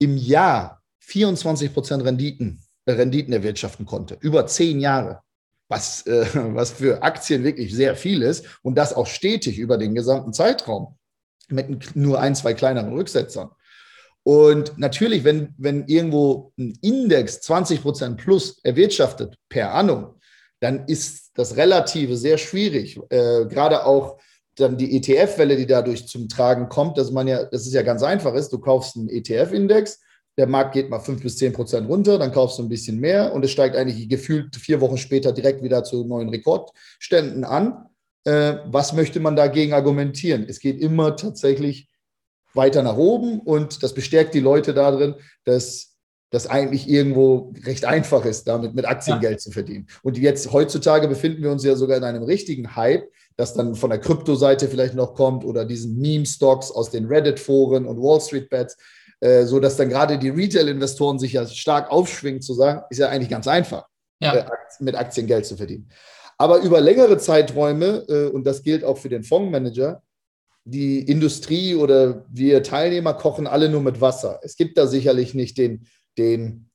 [0.00, 5.20] im Jahr 24 Prozent Renditen, äh, Renditen erwirtschaften konnte, über zehn Jahre.
[5.70, 9.94] Was, äh, was für Aktien wirklich sehr viel ist und das auch stetig über den
[9.94, 10.96] gesamten Zeitraum
[11.50, 13.50] mit nur ein, zwei kleineren Rücksetzern.
[14.28, 20.16] Und natürlich, wenn, wenn irgendwo ein Index 20 Prozent plus erwirtschaftet per annum,
[20.60, 23.00] dann ist das Relative sehr schwierig.
[23.08, 24.18] Äh, gerade auch
[24.54, 28.02] dann die ETF-Welle, die dadurch zum Tragen kommt, dass man ja, das ist ja ganz
[28.02, 29.98] einfach ist, du kaufst einen ETF-Index,
[30.36, 33.32] der Markt geht mal 5 bis 10 Prozent runter, dann kaufst du ein bisschen mehr
[33.32, 37.86] und es steigt eigentlich gefühlt vier Wochen später direkt wieder zu neuen Rekordständen an.
[38.24, 40.44] Äh, was möchte man dagegen argumentieren?
[40.46, 41.88] Es geht immer tatsächlich
[42.54, 45.96] weiter nach oben und das bestärkt die Leute darin, dass
[46.30, 49.28] das eigentlich irgendwo recht einfach ist, damit mit Aktien ja.
[49.28, 49.86] Geld zu verdienen.
[50.02, 53.90] Und jetzt heutzutage befinden wir uns ja sogar in einem richtigen Hype, das dann von
[53.90, 58.76] der Kryptoseite vielleicht noch kommt oder diesen Meme-Stocks aus den Reddit-Foren und Wall Street-Bets,
[59.20, 63.08] äh, so dass dann gerade die Retail-Investoren sich ja stark aufschwingen zu sagen, ist ja
[63.08, 63.86] eigentlich ganz einfach,
[64.20, 64.34] ja.
[64.34, 64.44] äh,
[64.80, 65.88] mit Aktien Geld zu verdienen.
[66.36, 70.02] Aber über längere Zeiträume, äh, und das gilt auch für den Fondsmanager,
[70.70, 74.38] die Industrie oder wir Teilnehmer kochen alle nur mit Wasser.
[74.42, 75.86] Es gibt da sicherlich nicht den,
[76.18, 76.68] den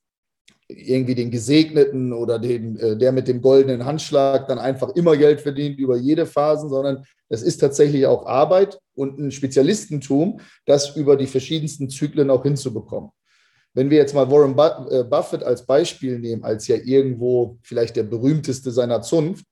[0.66, 5.40] irgendwie den Gesegneten oder den, äh, der mit dem goldenen Handschlag dann einfach immer Geld
[5.40, 11.16] verdient über jede Phase, sondern es ist tatsächlich auch Arbeit und ein Spezialistentum, das über
[11.16, 13.10] die verschiedensten Zyklen auch hinzubekommen.
[13.74, 14.56] Wenn wir jetzt mal Warren
[14.90, 19.44] äh, Buffett als Beispiel nehmen, als ja irgendwo vielleicht der berühmteste seiner Zunft,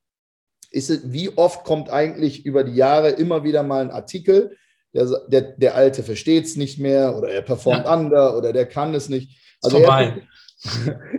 [0.72, 4.56] ist es, wie oft kommt eigentlich über die Jahre immer wieder mal ein Artikel,
[4.94, 7.90] der, der, der Alte versteht es nicht mehr oder er performt ja.
[7.90, 9.38] anders oder der kann es nicht.
[9.62, 10.22] Also vorbei.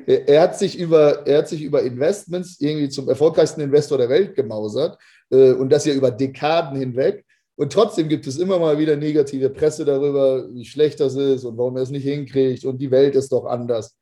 [0.05, 4.09] Er, er, hat sich über, er hat sich über Investments irgendwie zum erfolgreichsten Investor der
[4.09, 4.97] Welt gemausert
[5.31, 7.25] äh, und das ja über Dekaden hinweg.
[7.55, 11.57] Und trotzdem gibt es immer mal wieder negative Presse darüber, wie schlecht das ist und
[11.57, 13.95] warum er es nicht hinkriegt und die Welt ist doch anders.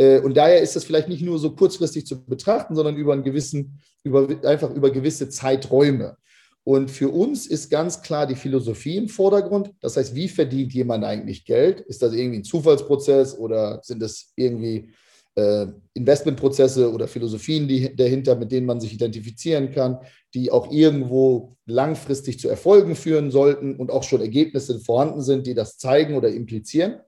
[0.00, 3.22] Äh, und daher ist das vielleicht nicht nur so kurzfristig zu betrachten, sondern über einen
[3.22, 6.16] gewissen, über, einfach über gewisse Zeiträume.
[6.64, 9.72] Und für uns ist ganz klar die Philosophie im Vordergrund.
[9.80, 11.80] Das heißt, wie verdient jemand eigentlich Geld?
[11.80, 14.90] Ist das irgendwie ein Zufallsprozess oder sind das irgendwie
[15.34, 19.98] äh, Investmentprozesse oder Philosophien die, dahinter, mit denen man sich identifizieren kann,
[20.32, 25.54] die auch irgendwo langfristig zu Erfolgen führen sollten und auch schon Ergebnisse vorhanden sind, die
[25.54, 27.00] das zeigen oder implizieren?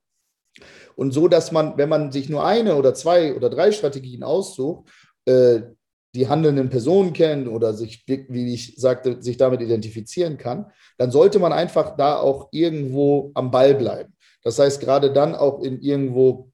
[1.03, 4.89] Und so, dass man, wenn man sich nur eine oder zwei oder drei Strategien aussucht,
[5.25, 5.63] äh,
[6.15, 11.41] die handelnden Personen kennt oder sich, wie ich sagte, sich damit identifizieren kann, dann sollte
[11.41, 14.15] man einfach da auch irgendwo am Ball bleiben.
[14.45, 16.53] Das heißt, gerade dann auch in irgendwo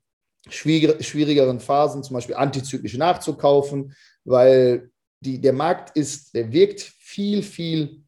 [0.48, 8.02] schwierigeren Phasen, zum Beispiel antizyklisch nachzukaufen, weil die, der Markt ist, der wirkt viel, viel,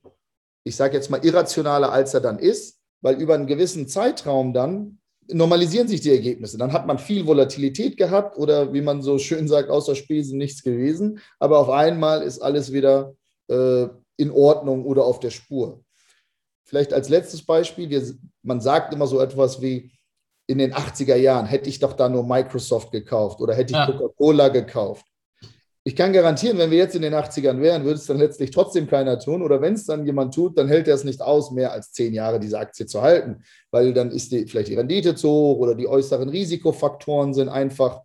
[0.64, 4.99] ich sage jetzt mal, irrationaler, als er dann ist, weil über einen gewissen Zeitraum dann
[5.28, 6.58] normalisieren sich die Ergebnisse.
[6.58, 10.62] Dann hat man viel Volatilität gehabt oder wie man so schön sagt, außer Spesen nichts
[10.62, 11.20] gewesen.
[11.38, 13.14] Aber auf einmal ist alles wieder
[13.48, 15.82] äh, in Ordnung oder auf der Spur.
[16.64, 18.02] Vielleicht als letztes Beispiel, wir,
[18.42, 19.92] man sagt immer so etwas wie,
[20.46, 23.86] in den 80er Jahren hätte ich doch da nur Microsoft gekauft oder hätte ich ja.
[23.86, 25.06] Coca-Cola gekauft.
[25.90, 28.86] Ich kann garantieren, wenn wir jetzt in den 80ern wären, würde es dann letztlich trotzdem
[28.86, 29.42] keiner tun.
[29.42, 32.14] Oder wenn es dann jemand tut, dann hält er es nicht aus, mehr als zehn
[32.14, 35.74] Jahre diese Aktie zu halten, weil dann ist die, vielleicht die Rendite zu hoch oder
[35.74, 38.02] die äußeren Risikofaktoren sind einfach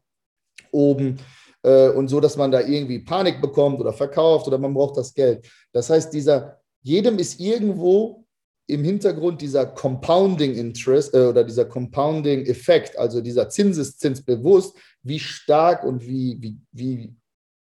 [0.72, 1.20] oben
[1.62, 5.14] äh, und so, dass man da irgendwie Panik bekommt oder verkauft oder man braucht das
[5.14, 5.48] Geld.
[5.72, 8.26] Das heißt, dieser, jedem ist irgendwo
[8.66, 15.20] im Hintergrund dieser Compounding Interest äh, oder dieser Compounding Effekt, also dieser Zinseszins bewusst, wie
[15.20, 17.16] stark und wie, wie, wie,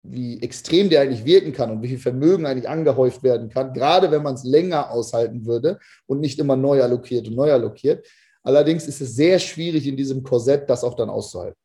[0.10, 4.12] wie extrem der eigentlich wirken kann und wie viel Vermögen eigentlich angehäuft werden kann, gerade
[4.12, 8.06] wenn man es länger aushalten würde und nicht immer neu allokiert und neu allokiert.
[8.44, 11.58] Allerdings ist es sehr schwierig in diesem Korsett, das auch dann auszuhalten.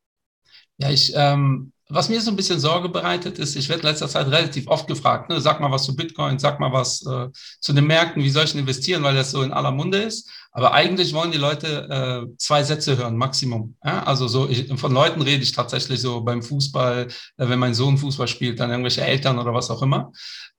[0.77, 4.27] Ja, ich ähm, was mir so ein bisschen Sorge bereitet, ist, ich werde letzter Zeit
[4.27, 7.27] relativ oft gefragt, ne, sag mal was zu Bitcoin, sag mal was äh,
[7.59, 10.29] zu den Märkten, wie soll ich investieren, weil das so in aller Munde ist.
[10.53, 13.75] Aber eigentlich wollen die Leute äh, zwei Sätze hören, Maximum.
[13.83, 14.03] Ja?
[14.03, 17.97] Also so ich, von Leuten rede ich tatsächlich so beim Fußball, äh, wenn mein Sohn
[17.97, 20.11] Fußball spielt, dann irgendwelche Eltern oder was auch immer.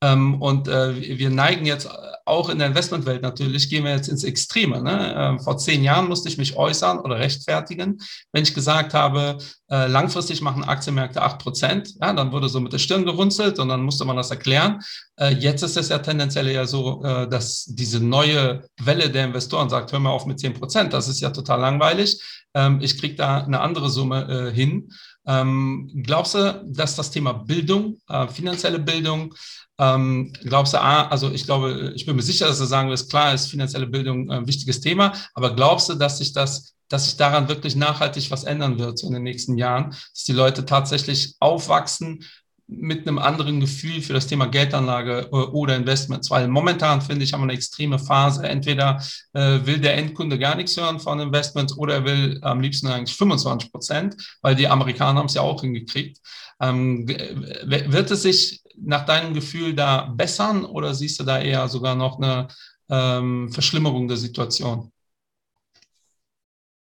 [0.02, 1.88] Ähm, und äh, wir neigen jetzt
[2.24, 4.82] auch in der Investmentwelt natürlich, gehen wir jetzt ins Extreme.
[4.82, 5.36] Ne?
[5.38, 7.98] Äh, vor zehn Jahren musste ich mich äußern oder rechtfertigen,
[8.32, 9.38] wenn ich gesagt habe,
[9.70, 11.94] äh, langfristig machen Aktienmärkte acht Prozent.
[12.00, 14.80] Ja, dann wurde so mit der Stirn gerunzelt und dann musste man das erklären.
[15.16, 19.70] Äh, jetzt ist es ja tendenziell ja so, äh, dass diese neue Welle der Investoren
[19.70, 22.22] sagt, hör mal auf mit 10 Prozent, das ist ja total langweilig.
[22.54, 24.90] Ähm, ich kriege da eine andere Summe äh, hin.
[25.26, 27.98] Ähm, glaubst du, dass das Thema Bildung,
[28.32, 29.34] finanzielle Bildung,
[29.82, 33.34] ähm, glaubst du, also ich glaube, ich bin mir sicher, dass du sagen wirst, klar
[33.34, 37.48] ist finanzielle Bildung ein wichtiges Thema, aber glaubst du, dass sich das dass sich daran
[37.48, 42.22] wirklich nachhaltig was ändern wird in den nächsten Jahren, dass die Leute tatsächlich aufwachsen
[42.66, 47.32] mit einem anderen Gefühl für das Thema Geldanlage äh, oder Investments, weil momentan finde ich,
[47.32, 48.46] haben wir eine extreme Phase.
[48.46, 52.88] Entweder äh, will der Endkunde gar nichts hören von Investments oder er will am liebsten
[52.88, 56.18] eigentlich 25 Prozent, weil die Amerikaner haben es ja auch hingekriegt.
[56.60, 61.94] Ähm, wird es sich nach deinem Gefühl da bessern oder siehst du da eher sogar
[61.94, 62.48] noch eine
[62.90, 64.90] ähm, Verschlimmerung der Situation?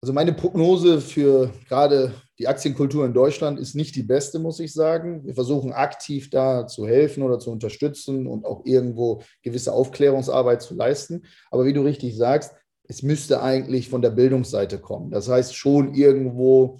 [0.01, 4.73] Also meine Prognose für gerade die Aktienkultur in Deutschland ist nicht die beste, muss ich
[4.73, 5.23] sagen.
[5.23, 10.75] Wir versuchen aktiv da zu helfen oder zu unterstützen und auch irgendwo gewisse Aufklärungsarbeit zu
[10.75, 11.23] leisten.
[11.51, 12.53] Aber wie du richtig sagst,
[12.85, 15.09] es müsste eigentlich von der Bildungsseite kommen.
[15.09, 16.79] Das heißt schon irgendwo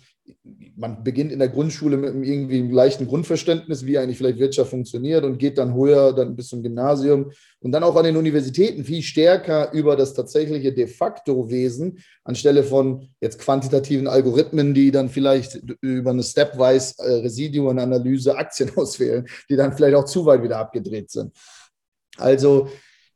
[0.76, 5.24] man beginnt in der Grundschule mit irgendwie einem leichten Grundverständnis, wie eigentlich vielleicht Wirtschaft funktioniert
[5.24, 9.02] und geht dann höher, dann bis zum Gymnasium und dann auch an den Universitäten viel
[9.02, 15.62] stärker über das tatsächliche de facto Wesen anstelle von jetzt quantitativen Algorithmen, die dann vielleicht
[15.82, 21.12] über eine Stepwise äh, Residuenanalyse Aktien auswählen, die dann vielleicht auch zu weit wieder abgedreht
[21.12, 21.34] sind.
[22.18, 22.70] Also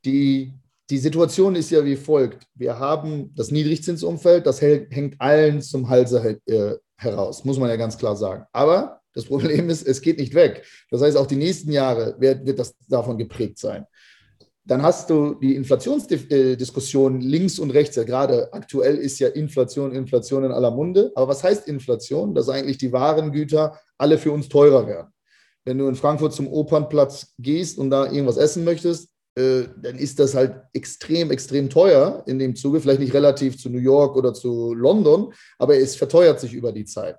[0.05, 0.53] die,
[0.89, 2.43] die Situation ist ja wie folgt.
[2.55, 7.97] Wir haben das Niedrigzinsumfeld, das hängt allen zum Halse äh, heraus, muss man ja ganz
[7.97, 8.45] klar sagen.
[8.51, 10.65] Aber das Problem ist, es geht nicht weg.
[10.91, 13.85] Das heißt, auch die nächsten Jahre wird, wird das davon geprägt sein.
[14.63, 17.95] Dann hast du die Inflationsdiskussion links und rechts.
[17.95, 21.11] Ja, gerade aktuell ist ja Inflation, Inflation in aller Munde.
[21.15, 22.35] Aber was heißt Inflation?
[22.35, 25.07] Dass eigentlich die Warengüter alle für uns teurer werden.
[25.63, 30.33] Wenn du in Frankfurt zum Opernplatz gehst und da irgendwas essen möchtest, dann ist das
[30.33, 32.79] halt extrem, extrem teuer in dem Zuge.
[32.79, 36.85] Vielleicht nicht relativ zu New York oder zu London, aber es verteuert sich über die
[36.85, 37.17] Zeit.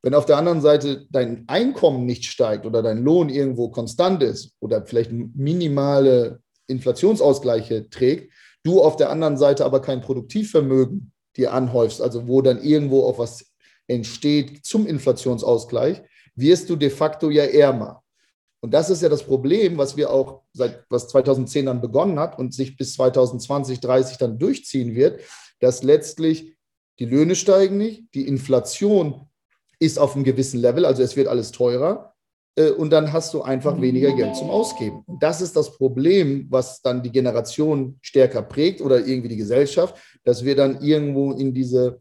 [0.00, 4.54] Wenn auf der anderen Seite dein Einkommen nicht steigt oder dein Lohn irgendwo konstant ist
[4.60, 12.00] oder vielleicht minimale Inflationsausgleiche trägt, du auf der anderen Seite aber kein Produktivvermögen dir anhäufst,
[12.00, 13.52] also wo dann irgendwo auch was
[13.88, 16.02] entsteht zum Inflationsausgleich,
[16.34, 18.02] wirst du de facto ja ärmer.
[18.60, 22.38] Und das ist ja das Problem, was wir auch seit was 2010 dann begonnen hat
[22.38, 25.20] und sich bis 2020, 30 dann durchziehen wird,
[25.60, 26.56] dass letztlich
[26.98, 29.28] die Löhne steigen nicht, die Inflation
[29.78, 32.14] ist auf einem gewissen Level, also es wird alles teurer
[32.56, 35.04] äh, und dann hast du einfach weniger Geld zum Ausgeben.
[35.20, 40.44] Das ist das Problem, was dann die Generation stärker prägt oder irgendwie die Gesellschaft, dass
[40.44, 42.00] wir dann irgendwo in diese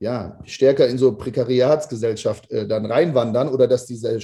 [0.00, 4.18] ja, stärker in so Prekariatsgesellschaft äh, dann reinwandern oder dass diese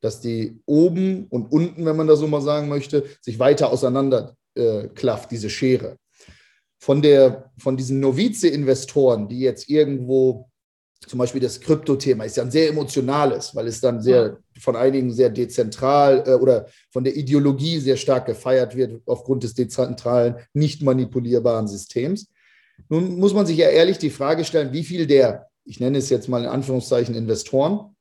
[0.00, 4.36] dass die oben und unten, wenn man das so mal sagen möchte, sich weiter auseinander
[4.54, 4.88] äh,
[5.30, 5.96] diese Schere.
[6.78, 10.48] Von, der, von diesen Novize-Investoren, die jetzt irgendwo,
[11.06, 15.12] zum Beispiel das Krypto-Thema ist ja ein sehr emotionales, weil es dann sehr von einigen
[15.12, 20.82] sehr dezentral äh, oder von der Ideologie sehr stark gefeiert wird aufgrund des dezentralen, nicht
[20.82, 22.28] manipulierbaren Systems.
[22.88, 26.10] Nun muss man sich ja ehrlich die Frage stellen, wie viel der, ich nenne es
[26.10, 27.91] jetzt mal in Anführungszeichen Investoren,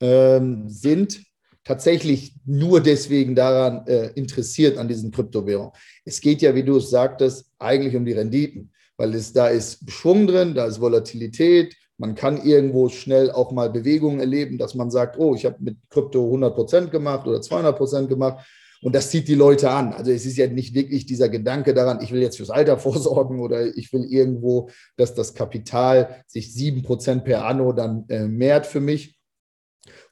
[0.00, 1.22] ähm, sind
[1.64, 5.72] tatsächlich nur deswegen daran äh, interessiert an diesen Kryptowährungen.
[6.04, 9.90] Es geht ja, wie du es sagtest, eigentlich um die Renditen, weil es da ist
[9.90, 14.90] Schwung drin, da ist Volatilität, man kann irgendwo schnell auch mal Bewegungen erleben, dass man
[14.90, 18.44] sagt, oh, ich habe mit Krypto 100 Prozent gemacht oder 200 Prozent gemacht.
[18.82, 19.94] Und das zieht die Leute an.
[19.94, 23.40] Also es ist ja nicht wirklich dieser Gedanke daran, ich will jetzt fürs Alter vorsorgen
[23.40, 28.66] oder ich will irgendwo, dass das Kapital sich 7 Prozent per Anno dann äh, mehrt
[28.66, 29.16] für mich.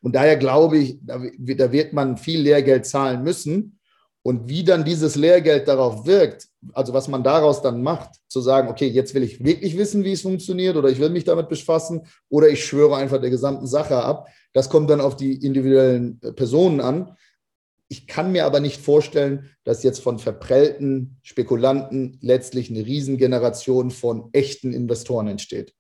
[0.03, 1.23] Und daher glaube ich, da,
[1.73, 3.79] wird man viel Lehrgeld zahlen müssen.
[4.25, 8.69] Und wie dann dieses Lehrgeld darauf wirkt, also was man daraus dann macht, zu sagen,
[8.69, 12.03] okay, jetzt will ich wirklich wissen, wie es funktioniert oder ich will mich damit befassen
[12.29, 16.33] oder ich schwöre einfach der gesamten Sache ab, das kommt dann auf die individuellen äh,
[16.33, 17.17] Personen an.
[17.89, 24.29] Ich kann mir aber nicht vorstellen, dass jetzt von verprellten Spekulanten letztlich eine Riesengeneration von
[24.33, 25.75] echten Investoren entsteht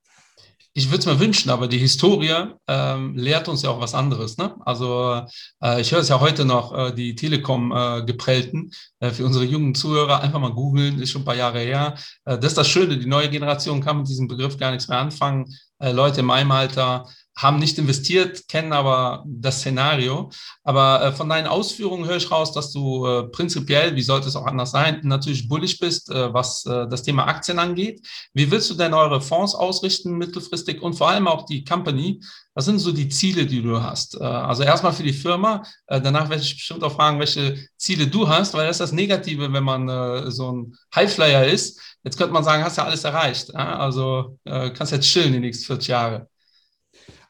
[0.75, 4.39] ich würde es mir wünschen, aber die Historie ähm, lehrt uns ja auch was anderes.
[4.39, 4.55] Ne?
[4.65, 5.23] Also
[5.63, 8.71] äh, ich höre es ja heute noch, äh, die Telekom-Geprellten.
[9.01, 11.95] Äh, für unsere jungen Zuhörer einfach mal googeln, ist schon ein paar Jahre her.
[12.25, 14.99] Äh, das ist das Schöne, die neue Generation kann mit diesem Begriff gar nichts mehr
[14.99, 15.47] anfangen.
[15.79, 20.31] Äh, Leute in meinem Alter haben nicht investiert, kennen aber das Szenario.
[20.65, 24.37] Aber äh, von deinen Ausführungen höre ich raus, dass du äh, prinzipiell, wie sollte es
[24.37, 28.07] auch anders sein, natürlich bullig bist, äh, was äh, das Thema Aktien angeht.
[28.35, 32.21] Wie willst du denn eure Fonds ausrichten mittelfristig und vor allem auch die Company?
[32.55, 34.15] Was sind so die Ziele, die du hast?
[34.21, 38.07] Äh, also erstmal für die Firma, äh, danach werde ich bestimmt auch fragen, welche Ziele
[38.07, 41.81] du hast, weil das ist das Negative, wenn man so ein Highflyer ist.
[42.05, 43.55] Jetzt könnte man sagen, hast ja alles erreicht.
[43.55, 46.29] Also kannst jetzt chillen die nächsten 40 Jahre.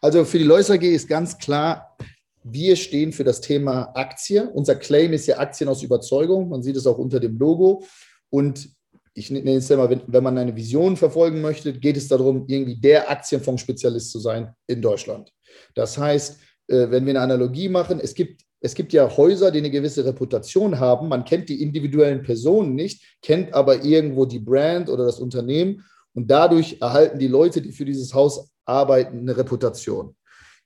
[0.03, 1.97] Also für die Lois AG ist ganz klar,
[2.43, 4.51] wir stehen für das Thema Aktie.
[4.51, 6.49] Unser Claim ist ja Aktien aus Überzeugung.
[6.49, 7.85] Man sieht es auch unter dem Logo.
[8.29, 8.69] Und
[9.15, 12.81] ich nenne es mal, wenn, wenn man eine Vision verfolgen möchte, geht es darum, irgendwie
[12.81, 15.33] der Aktienfondsspezialist zu sein in Deutschland.
[15.77, 19.59] Das heißt, äh, wenn wir eine Analogie machen, es gibt, es gibt ja Häuser, die
[19.59, 21.07] eine gewisse Reputation haben.
[21.07, 25.85] Man kennt die individuellen Personen nicht, kennt aber irgendwo die Brand oder das Unternehmen.
[26.15, 30.15] Und dadurch erhalten die Leute, die für dieses Haus arbeiten, eine Reputation.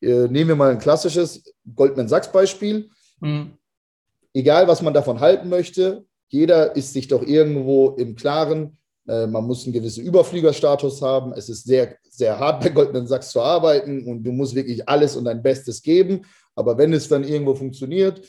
[0.01, 1.43] Äh, nehmen wir mal ein klassisches
[1.75, 2.91] Goldman Sachs Beispiel.
[3.21, 3.53] Mhm.
[4.35, 8.77] Egal, was man davon halten möchte, jeder ist sich doch irgendwo im Klaren,
[9.09, 11.33] äh, man muss einen gewissen Überfliegerstatus haben.
[11.33, 15.17] Es ist sehr, sehr hart bei Goldman Sachs zu arbeiten und du musst wirklich alles
[15.17, 16.23] und dein Bestes geben.
[16.55, 18.21] Aber wenn es dann irgendwo funktioniert,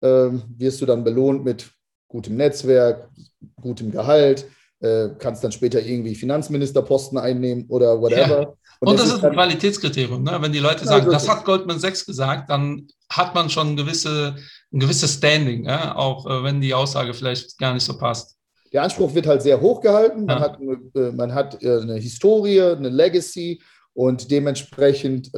[0.00, 1.70] äh, wirst du dann belohnt mit
[2.06, 3.08] gutem Netzwerk,
[3.60, 4.46] gutem Gehalt,
[4.80, 8.40] äh, kannst dann später irgendwie Finanzministerposten einnehmen oder whatever.
[8.42, 8.48] Ja.
[8.80, 10.22] Und, und das, das, ist ein Qualitätskriterium.
[10.22, 10.38] Ne?
[10.40, 13.76] Wenn die Leute sagen, ja, das hat Goldman Sachs gesagt, dann hat man schon ein,
[13.76, 14.36] gewisse,
[14.72, 15.96] ein gewisses Standing, ja?
[15.96, 18.36] auch äh, wenn die Aussage vielleicht gar nicht so passt.
[18.72, 20.26] Der Anspruch wird halt sehr hoch gehalten.
[20.26, 23.60] Man hat, äh, man hat äh, eine Historie, eine Legacy
[23.94, 25.32] und dementsprechend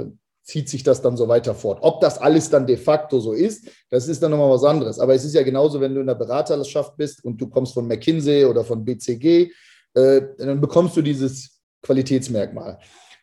[0.50, 1.78] zieht sich das dann so weiter fort.
[1.82, 4.98] Ob das alles dann de facto so ist, das ist dann nochmal was anderes.
[4.98, 7.86] Aber es ist ja genauso, wenn du in der Beraterschaft bist und du kommst von
[7.86, 9.52] McKinsey oder von BCG,
[9.94, 12.80] äh, dann bekommst du dieses Qualitätsmerkmal.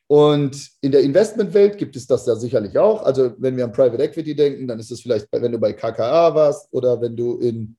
[0.07, 3.03] Und in der Investmentwelt gibt es das ja sicherlich auch.
[3.03, 6.33] Also wenn wir an Private Equity denken, dann ist es vielleicht, wenn du bei KKA
[6.33, 7.75] warst oder wenn du in,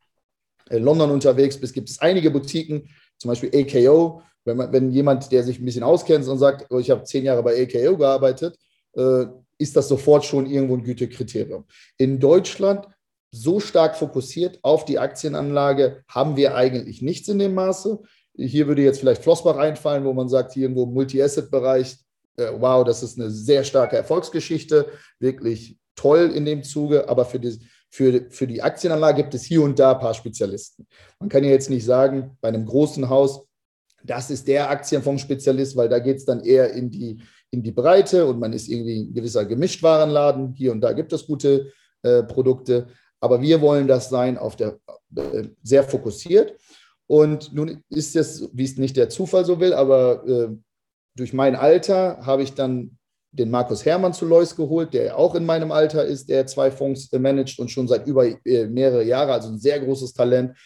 [0.70, 4.20] London unterwegs bist, gibt es einige Boutiquen, zum Beispiel AKO.
[4.44, 7.24] Wenn, man, wenn jemand, der sich ein bisschen auskennt und sagt, oh, ich habe zehn
[7.24, 8.58] Jahre bei AKO gearbeitet,
[8.94, 11.64] ist das sofort schon irgendwo ein Gütekriterium.
[11.98, 12.86] In Deutschland
[13.30, 18.00] so stark fokussiert auf die Aktienanlage haben wir eigentlich nichts in dem Maße.
[18.36, 21.98] Hier würde jetzt vielleicht Flossbach einfallen, wo man sagt, hier irgendwo Multi-Asset-Bereich,
[22.36, 24.86] äh, wow, das ist eine sehr starke Erfolgsgeschichte,
[25.18, 27.58] wirklich toll in dem Zuge, aber für die,
[27.90, 30.86] für, für die Aktienanlage gibt es hier und da ein paar Spezialisten.
[31.18, 33.44] Man kann ja jetzt nicht sagen, bei einem großen Haus,
[34.04, 37.20] das ist der Aktienfondsspezialist, weil da geht es dann eher in die,
[37.50, 40.54] in die Breite und man ist irgendwie ein gewisser Gemischtwarenladen.
[40.54, 42.88] Hier und da gibt es gute äh, Produkte,
[43.20, 44.78] aber wir wollen das sein auf der
[45.16, 46.54] äh, sehr fokussiert.
[47.06, 50.48] Und nun ist es, wie es nicht der Zufall so will, aber äh,
[51.16, 52.98] durch mein Alter habe ich dann
[53.32, 57.12] den Markus Hermann zu Lois geholt, der auch in meinem Alter ist, der zwei Fonds
[57.12, 60.56] äh, managt und schon seit über äh, mehrere Jahre, also ein sehr großes Talent.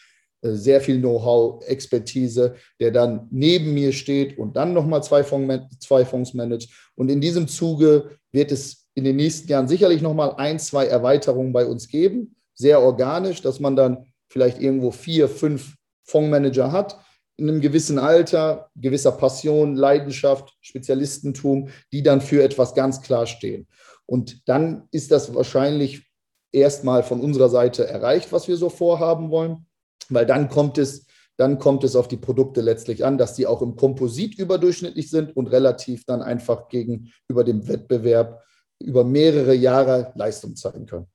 [0.42, 5.78] Äh, sehr viel Know-how, Expertise, der dann neben mir steht und dann nochmal zwei, Fonds,
[5.78, 6.70] zwei Fonds managt.
[6.94, 11.52] Und in diesem Zuge wird es in den nächsten Jahren sicherlich nochmal ein, zwei Erweiterungen
[11.52, 15.74] bei uns geben, sehr organisch, dass man dann vielleicht irgendwo vier, fünf
[16.04, 16.98] Fondsmanager hat,
[17.38, 23.66] in einem gewissen Alter, gewisser Passion, Leidenschaft, Spezialistentum, die dann für etwas ganz klar stehen.
[24.04, 26.06] Und dann ist das wahrscheinlich
[26.52, 29.66] erstmal von unserer Seite erreicht, was wir so vorhaben wollen
[30.10, 33.62] weil dann kommt es dann kommt es auf die Produkte letztlich an, dass die auch
[33.62, 38.42] im Komposit überdurchschnittlich sind und relativ dann einfach gegenüber dem Wettbewerb
[38.78, 41.06] über mehrere Jahre Leistung zeigen können.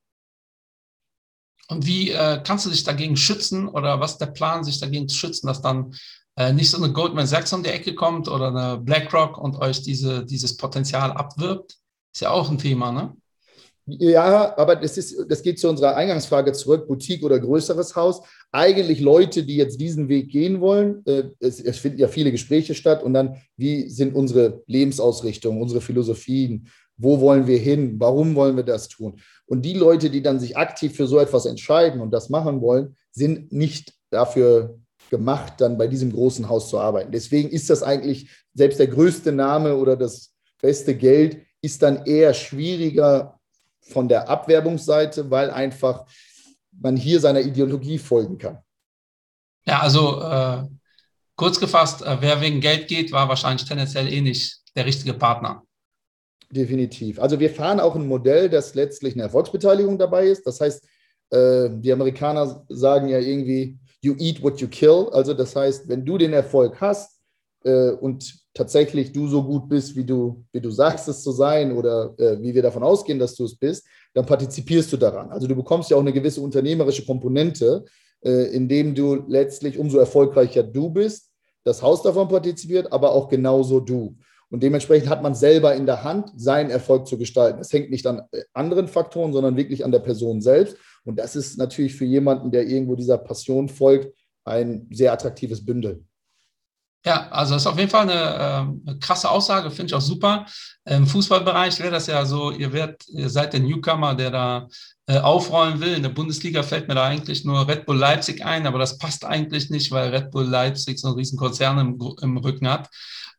[1.68, 5.08] Und wie äh, kannst du dich dagegen schützen oder was ist der Plan, sich dagegen
[5.08, 5.94] zu schützen, dass dann
[6.36, 9.82] äh, nicht so eine Goldman Sachs um die Ecke kommt oder eine BlackRock und euch
[9.82, 11.76] diese, dieses Potenzial abwirbt?
[12.12, 13.14] Ist ja auch ein Thema, ne?
[13.90, 18.20] Ja, aber das, ist, das geht zu unserer Eingangsfrage zurück, Boutique oder größeres Haus.
[18.52, 22.74] Eigentlich Leute, die jetzt diesen Weg gehen wollen, äh, es, es, finden ja viele Gespräche
[22.74, 26.68] statt und dann, wie sind unsere Lebensausrichtungen, unsere Philosophien,
[26.98, 29.20] wo wollen wir hin, warum wollen wir das tun?
[29.46, 32.96] Und die Leute, die dann sich aktiv für so etwas entscheiden und das machen wollen,
[33.10, 34.78] sind nicht dafür
[35.08, 37.12] gemacht, dann bei diesem großen Haus zu arbeiten.
[37.12, 42.34] Deswegen ist das eigentlich, selbst der größte Name oder das beste Geld ist dann eher
[42.34, 43.37] schwieriger
[43.88, 46.06] von der Abwerbungsseite, weil einfach
[46.80, 48.58] man hier seiner Ideologie folgen kann.
[49.66, 50.64] Ja, also äh,
[51.36, 55.62] kurz gefasst, äh, wer wegen Geld geht, war wahrscheinlich tendenziell eh nicht der richtige Partner.
[56.50, 57.20] Definitiv.
[57.20, 60.46] Also wir fahren auch ein Modell, das letztlich eine Erfolgsbeteiligung dabei ist.
[60.46, 60.82] Das heißt,
[61.30, 65.08] äh, die Amerikaner sagen ja irgendwie, you eat what you kill.
[65.12, 67.20] Also das heißt, wenn du den Erfolg hast
[67.64, 71.72] äh, und tatsächlich du so gut bist, wie du, wie du sagst es zu sein
[71.76, 75.30] oder äh, wie wir davon ausgehen, dass du es bist, dann partizipierst du daran.
[75.30, 77.84] Also du bekommst ja auch eine gewisse unternehmerische Komponente,
[78.20, 81.30] äh, indem du letztlich umso erfolgreicher du bist,
[81.64, 84.16] das Haus davon partizipiert, aber auch genauso du.
[84.50, 87.60] Und dementsprechend hat man selber in der Hand, seinen Erfolg zu gestalten.
[87.60, 90.76] Es hängt nicht an äh, anderen Faktoren, sondern wirklich an der Person selbst.
[91.04, 94.12] Und das ist natürlich für jemanden, der irgendwo dieser Passion folgt,
[94.44, 96.02] ein sehr attraktives Bündel.
[97.04, 100.00] Ja, also das ist auf jeden Fall eine, äh, eine krasse Aussage, finde ich auch
[100.00, 100.46] super.
[100.84, 104.68] Im Fußballbereich wäre das ja so, ihr, werdet, ihr seid der Newcomer, der da
[105.06, 105.94] äh, aufrollen will.
[105.94, 109.24] In der Bundesliga fällt mir da eigentlich nur Red Bull Leipzig ein, aber das passt
[109.24, 112.88] eigentlich nicht, weil Red Bull Leipzig so einen riesen Konzern im, im Rücken hat.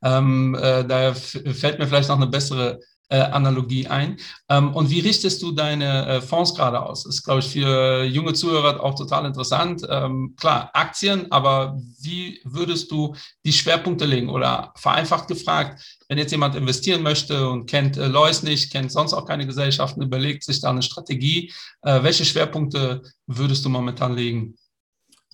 [0.01, 2.79] Ähm, äh, daher fällt mir vielleicht noch eine bessere
[3.15, 4.17] Analogie ein.
[4.49, 7.03] Ähm, und wie richtest du deine äh, Fonds gerade aus?
[7.03, 9.85] Das ist, glaube ich, für junge Zuhörer auch total interessant.
[9.89, 14.29] Ähm, klar, Aktien, aber wie würdest du die Schwerpunkte legen?
[14.29, 19.13] Oder vereinfacht gefragt, wenn jetzt jemand investieren möchte und kennt äh, Lois nicht, kennt sonst
[19.13, 21.51] auch keine Gesellschaften, überlegt sich da eine Strategie,
[21.81, 24.55] äh, welche Schwerpunkte würdest du momentan legen?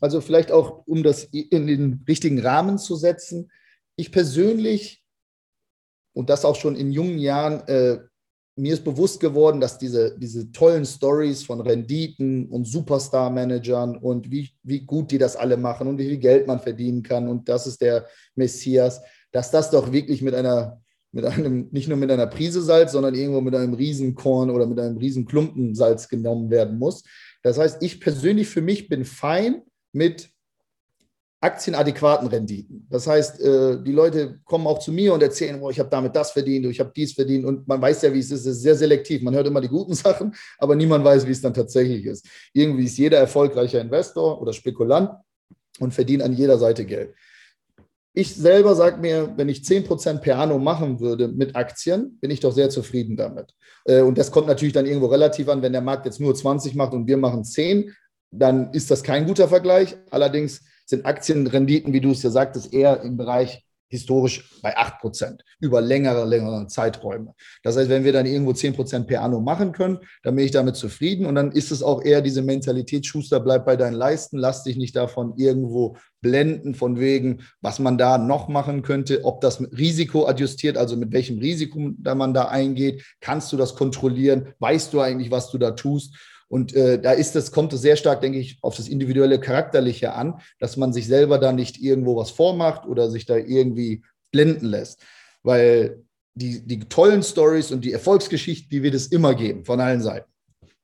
[0.01, 3.51] Also vielleicht auch, um das in den richtigen Rahmen zu setzen.
[3.95, 5.01] Ich persönlich
[6.15, 7.99] und das auch schon in jungen Jahren, äh,
[8.57, 14.49] mir ist bewusst geworden, dass diese, diese tollen Stories von Renditen und Superstar-Managern und wie,
[14.63, 17.67] wie gut die das alle machen und wie viel Geld man verdienen kann und das
[17.67, 19.01] ist der Messias,
[19.33, 23.13] dass das doch wirklich mit einer, mit einem, nicht nur mit einer Prise Salz, sondern
[23.13, 27.03] irgendwo mit einem Riesenkorn oder mit einem Riesenklumpen Salz genommen werden muss.
[27.43, 30.29] Das heißt, ich persönlich für mich bin fein mit
[31.45, 32.87] aktienadäquaten Renditen.
[32.89, 36.15] Das heißt, äh, die Leute kommen auch zu mir und erzählen, oh, ich habe damit
[36.15, 38.41] das verdient, ich habe dies verdient und man weiß ja, wie es ist.
[38.41, 39.21] Es ist sehr selektiv.
[39.21, 42.25] Man hört immer die guten Sachen, aber niemand weiß, wie es dann tatsächlich ist.
[42.51, 45.11] Irgendwie ist jeder erfolgreicher Investor oder Spekulant
[45.79, 47.13] und verdient an jeder Seite Geld.
[48.17, 52.39] Ich selber sage mir, wenn ich 10% per anno machen würde mit Aktien, bin ich
[52.39, 53.53] doch sehr zufrieden damit.
[53.85, 56.73] Äh, und das kommt natürlich dann irgendwo relativ an, wenn der Markt jetzt nur 20
[56.75, 57.93] macht und wir machen 10,
[58.31, 59.95] dann ist das kein guter Vergleich.
[60.09, 65.43] Allerdings sind Aktienrenditen, wie du es ja sagtest, eher im Bereich historisch bei 8 Prozent
[65.59, 67.33] über längere, längere Zeiträume.
[67.63, 70.51] Das heißt, wenn wir dann irgendwo 10 Prozent per Anno machen können, dann bin ich
[70.51, 71.25] damit zufrieden.
[71.25, 74.75] Und dann ist es auch eher diese Mentalität, Schuster, bleib bei deinen Leisten, lass dich
[74.75, 80.25] nicht davon irgendwo blenden, von wegen, was man da noch machen könnte, ob das Risiko
[80.25, 85.01] adjustiert, also mit welchem Risiko da man da eingeht, kannst du das kontrollieren, weißt du
[85.01, 86.15] eigentlich, was du da tust
[86.47, 90.13] und äh, da ist das, kommt es sehr stark, denke ich, auf das individuelle Charakterliche
[90.13, 94.67] an, dass man sich selber da nicht irgendwo was vormacht oder sich da irgendwie blenden
[94.67, 95.01] lässt.
[95.43, 96.03] Weil
[96.35, 100.29] die, die tollen Stories und die Erfolgsgeschichten, die wird es immer geben, von allen Seiten.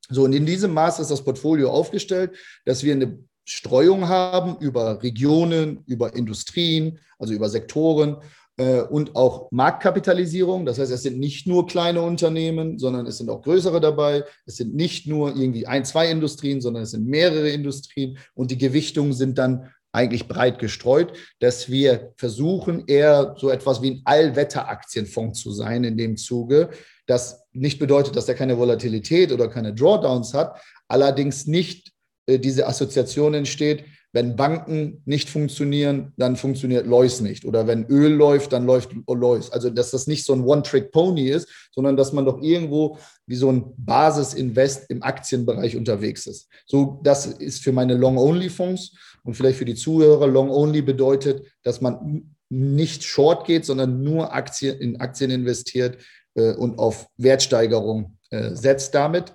[0.09, 2.35] So, und in diesem Maß ist das Portfolio aufgestellt,
[2.65, 8.17] dass wir eine Streuung haben über Regionen, über Industrien, also über Sektoren
[8.57, 10.65] und auch Marktkapitalisierung.
[10.65, 14.23] Das heißt, es sind nicht nur kleine Unternehmen, sondern es sind auch größere dabei.
[14.45, 18.57] Es sind nicht nur irgendwie ein, zwei Industrien, sondern es sind mehrere Industrien und die
[18.57, 25.41] Gewichtungen sind dann eigentlich breit gestreut, dass wir versuchen, eher so etwas wie ein Allwetteraktienfonds
[25.41, 26.69] zu sein in dem Zuge.
[27.07, 31.91] Das nicht bedeutet, dass er keine Volatilität oder keine Drawdowns hat, allerdings nicht
[32.25, 37.45] äh, diese Assoziation entsteht, wenn Banken nicht funktionieren, dann funktioniert Lois nicht.
[37.45, 39.51] Oder wenn Öl läuft, dann läuft Lois.
[39.51, 43.49] Also, dass das nicht so ein One-Trick-Pony ist, sondern dass man doch irgendwo wie so
[43.51, 46.49] ein Basis-Invest im Aktienbereich unterwegs ist.
[46.65, 50.27] So, das ist für meine Long-Only-Fonds und vielleicht für die Zuhörer.
[50.27, 55.97] Long-Only bedeutet, dass man nicht short geht, sondern nur Aktien, in Aktien investiert
[56.35, 59.33] äh, und auf Wertsteigerung äh, setzt damit.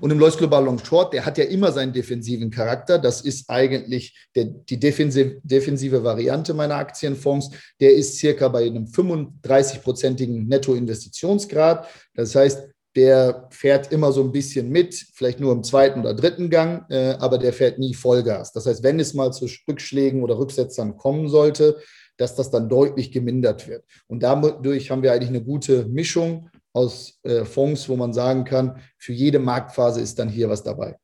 [0.00, 2.98] Und im Lois Global Long Short, der hat ja immer seinen defensiven Charakter.
[2.98, 7.50] Das ist eigentlich der, die defensive, defensive Variante meiner Aktienfonds.
[7.80, 11.88] Der ist circa bei einem 35-prozentigen Nettoinvestitionsgrad.
[12.14, 16.48] Das heißt, der fährt immer so ein bisschen mit, vielleicht nur im zweiten oder dritten
[16.48, 18.52] Gang, äh, aber der fährt nie Vollgas.
[18.52, 21.76] Das heißt, wenn es mal zu Rückschlägen oder Rücksetzern kommen sollte,
[22.16, 23.84] dass das dann deutlich gemindert wird.
[24.06, 28.78] Und dadurch haben wir eigentlich eine gute Mischung aus äh, Fonds, wo man sagen kann,
[28.98, 30.96] für jede Marktphase ist dann hier was dabei.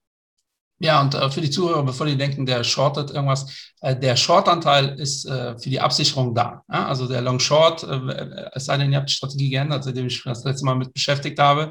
[0.79, 4.99] Ja, und äh, für die Zuhörer, bevor die denken, der shortet irgendwas, äh, der Short-Anteil
[4.99, 6.63] ist äh, für die Absicherung da.
[6.71, 6.89] Ja?
[6.89, 10.23] Also der Long Short, äh, es sei denn, ihr habt die Strategie geändert, seitdem ich
[10.25, 11.71] das letzte Mal mit beschäftigt habe,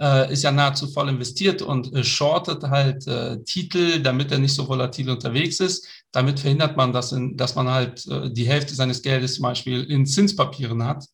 [0.00, 3.04] äh, ist ja nahezu voll investiert und äh, shortet halt
[3.46, 5.86] Titel, damit er nicht so volatil unterwegs ist.
[6.12, 10.06] Damit verhindert man, dass, in, dass man halt die Hälfte seines Geldes zum Beispiel in
[10.06, 11.04] Zinspapieren hat,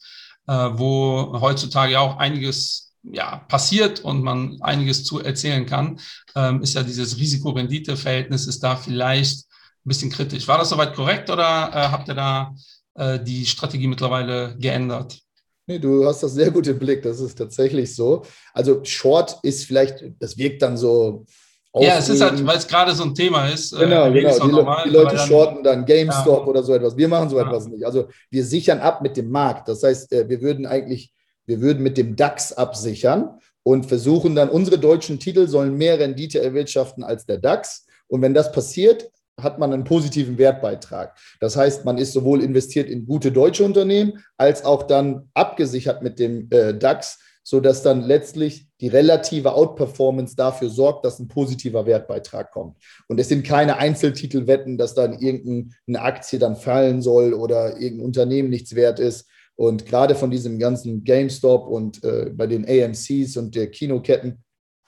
[0.53, 6.01] wo heutzutage auch einiges ja, passiert und man einiges zu erzählen kann,
[6.34, 10.49] ähm, ist ja dieses Risiko-Rendite-Verhältnis ist da vielleicht ein bisschen kritisch.
[10.49, 12.55] War das soweit korrekt oder äh, habt ihr da
[12.94, 15.18] äh, die Strategie mittlerweile geändert?
[15.66, 18.24] Nee, du hast das sehr gut im Blick, das ist tatsächlich so.
[18.55, 21.26] Also Short ist vielleicht, das wirkt dann so.
[21.74, 23.72] Ja, es ist halt, weil es gerade so ein Thema ist.
[23.72, 24.46] Äh, genau, genau.
[24.46, 26.46] Die, normal, die, Leute shorten dann GameStop ja.
[26.46, 26.96] oder so etwas.
[26.96, 27.46] Wir machen so ja.
[27.46, 27.84] etwas nicht.
[27.84, 29.68] Also wir sichern ab mit dem Markt.
[29.68, 31.12] Das heißt, äh, wir würden eigentlich
[31.48, 36.40] wir würden mit dem DAX absichern und versuchen dann, unsere deutschen Titel sollen mehr Rendite
[36.42, 37.86] erwirtschaften als der DAX.
[38.06, 39.10] Und wenn das passiert,
[39.40, 41.16] hat man einen positiven Wertbeitrag.
[41.40, 46.18] Das heißt, man ist sowohl investiert in gute deutsche Unternehmen als auch dann abgesichert mit
[46.18, 47.18] dem äh, DAX,
[47.49, 52.76] sodass dann letztlich die relative Outperformance dafür sorgt, dass ein positiver Wertbeitrag kommt.
[53.07, 58.51] Und es sind keine Einzeltitelwetten, dass dann irgendeine Aktie dann fallen soll oder irgendein Unternehmen
[58.51, 59.26] nichts wert ist,
[59.57, 64.44] und gerade von diesem ganzen GameStop und äh, bei den AMCs und der Kinoketten,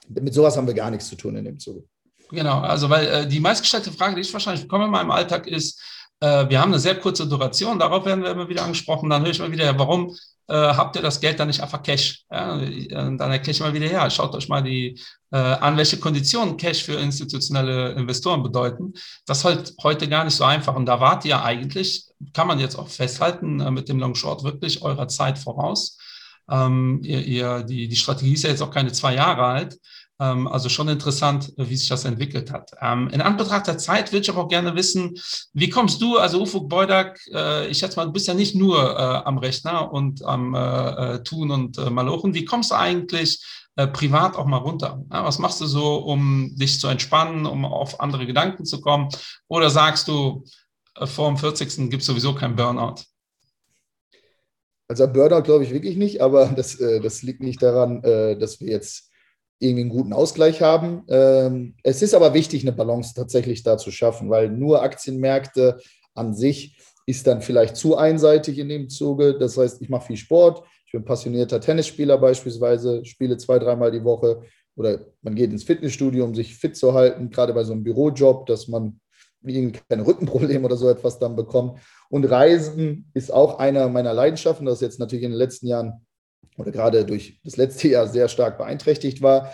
[0.07, 1.83] mit sowas haben wir gar nichts zu tun in dem Zuge.
[2.29, 5.81] Genau, also weil äh, die meistgestellte Frage, die ich wahrscheinlich bekomme in meinem Alltag, ist,
[6.21, 9.09] äh, wir haben eine sehr kurze Duration, darauf werden wir immer wieder angesprochen.
[9.09, 10.15] Dann höre ich mal wieder, warum
[10.47, 12.25] äh, habt ihr das Geld dann nicht einfach Cash?
[12.29, 14.09] Ja, dann erkläre ich mal wieder her.
[14.09, 14.99] Schaut euch mal die
[15.31, 18.93] äh, an, welche Konditionen Cash für institutionelle Investoren bedeuten.
[19.25, 20.75] Das ist halt heute gar nicht so einfach.
[20.75, 24.43] Und da wart ihr eigentlich, kann man jetzt auch festhalten, äh, mit dem Long Short
[24.43, 25.97] wirklich eurer Zeit voraus.
[26.49, 29.79] Ähm, ihr, ihr, die, die Strategie ist ja jetzt auch keine zwei Jahre alt.
[30.21, 32.71] Ähm, also schon interessant, wie sich das entwickelt hat.
[32.79, 35.17] Ähm, in Anbetracht der Zeit würde ich aber auch gerne wissen,
[35.53, 38.77] wie kommst du, also Ufuk Beudak, äh, ich schätze mal, du bist ja nicht nur
[38.77, 42.35] äh, am Rechner und am äh, Tun und Malochen.
[42.35, 43.43] Wie kommst du eigentlich
[43.93, 45.01] privat auch mal runter?
[45.07, 49.07] was machst du so, um dich zu entspannen, um auf andere Gedanken zu kommen?
[49.47, 50.43] Oder sagst du,
[51.05, 51.89] vor dem 40.
[51.89, 52.95] gibt es sowieso keinen Burnout?
[54.89, 59.10] Also Burnout glaube ich wirklich nicht, aber das, das liegt nicht daran, dass wir jetzt
[59.61, 61.03] irgendwie einen guten Ausgleich haben.
[61.07, 65.79] Ähm, es ist aber wichtig, eine Balance tatsächlich da zu schaffen, weil nur Aktienmärkte
[66.15, 69.37] an sich ist dann vielleicht zu einseitig in dem Zuge.
[69.37, 74.03] Das heißt, ich mache viel Sport, ich bin passionierter Tennisspieler beispielsweise, spiele zwei, dreimal die
[74.03, 74.41] Woche
[74.75, 78.47] oder man geht ins Fitnessstudio, um sich fit zu halten, gerade bei so einem Bürojob,
[78.47, 78.99] dass man
[79.89, 81.79] keine Rückenprobleme oder so etwas dann bekommt.
[82.09, 86.05] Und Reisen ist auch einer meiner Leidenschaften, das ist jetzt natürlich in den letzten Jahren
[86.57, 89.53] oder gerade durch das letzte Jahr sehr stark beeinträchtigt war,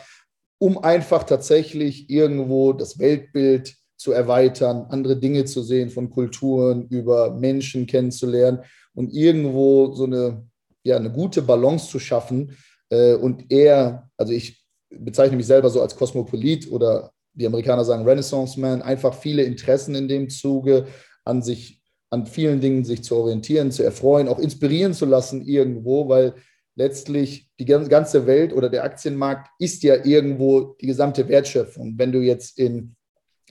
[0.59, 7.31] um einfach tatsächlich irgendwo das Weltbild zu erweitern, andere Dinge zu sehen, von Kulturen über
[7.31, 8.59] Menschen kennenzulernen
[8.93, 10.45] und irgendwo so eine,
[10.83, 12.55] ja, eine gute Balance zu schaffen.
[12.89, 18.07] Äh, und eher, also ich bezeichne mich selber so als Kosmopolit oder die Amerikaner sagen
[18.07, 20.87] Renaissance Man, einfach viele Interessen in dem Zuge,
[21.23, 26.07] an sich, an vielen Dingen sich zu orientieren, zu erfreuen, auch inspirieren zu lassen irgendwo,
[26.07, 26.33] weil
[26.77, 31.95] letztlich die ganze Welt oder der Aktienmarkt ist ja irgendwo die gesamte Wertschöpfung.
[31.97, 32.95] Wenn du jetzt in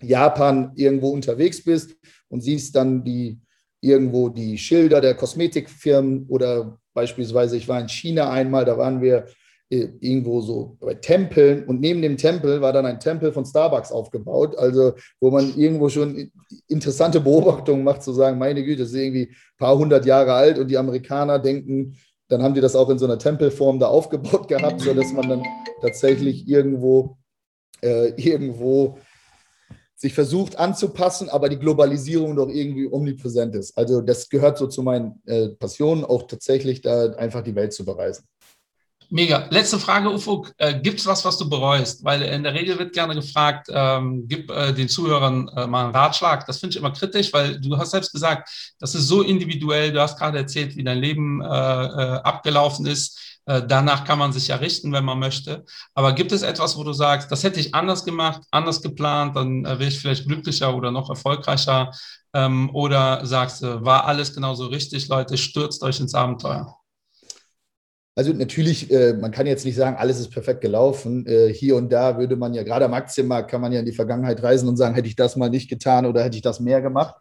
[0.00, 1.96] Japan irgendwo unterwegs bist
[2.28, 3.40] und siehst dann die
[3.80, 9.26] irgendwo die Schilder der Kosmetikfirmen oder beispielsweise, ich war in China einmal, da waren wir
[9.70, 13.90] äh, irgendwo so bei Tempeln und neben dem Tempel war dann ein Tempel von Starbucks
[13.90, 16.30] aufgebaut, also wo man irgendwo schon
[16.68, 20.58] interessante Beobachtungen macht, zu sagen, meine Güte, das ist irgendwie ein paar hundert Jahre alt
[20.60, 21.96] und die Amerikaner denken,
[22.28, 25.42] dann haben die das auch in so einer Tempelform da aufgebaut gehabt, sodass man dann
[25.80, 27.18] tatsächlich irgendwo,
[27.82, 28.98] äh, irgendwo
[29.94, 33.76] sich versucht anzupassen, aber die Globalisierung doch irgendwie omnipräsent ist.
[33.78, 37.84] Also das gehört so zu meinen äh, Passionen, auch tatsächlich da einfach die Welt zu
[37.84, 38.26] bereisen.
[39.10, 39.46] Mega.
[39.50, 40.52] Letzte Frage, Ufuk.
[40.58, 42.04] Äh, gibt es was, was du bereust?
[42.04, 45.94] Weil in der Regel wird gerne gefragt, ähm, gib äh, den Zuhörern äh, mal einen
[45.94, 46.44] Ratschlag.
[46.46, 49.92] Das finde ich immer kritisch, weil du hast selbst gesagt, das ist so individuell.
[49.92, 53.40] Du hast gerade erzählt, wie dein Leben äh, äh, abgelaufen ist.
[53.46, 55.64] Äh, danach kann man sich ja richten, wenn man möchte.
[55.94, 59.64] Aber gibt es etwas, wo du sagst, das hätte ich anders gemacht, anders geplant, dann
[59.64, 61.92] wäre ich vielleicht glücklicher oder noch erfolgreicher?
[62.34, 66.76] Ähm, oder sagst du, war alles genauso richtig, Leute, stürzt euch ins Abenteuer?
[68.18, 71.26] Also natürlich, äh, man kann jetzt nicht sagen, alles ist perfekt gelaufen.
[71.26, 73.92] Äh, hier und da würde man ja, gerade am Aktienmarkt, kann man ja in die
[73.92, 76.80] Vergangenheit reisen und sagen, hätte ich das mal nicht getan oder hätte ich das mehr
[76.80, 77.14] gemacht.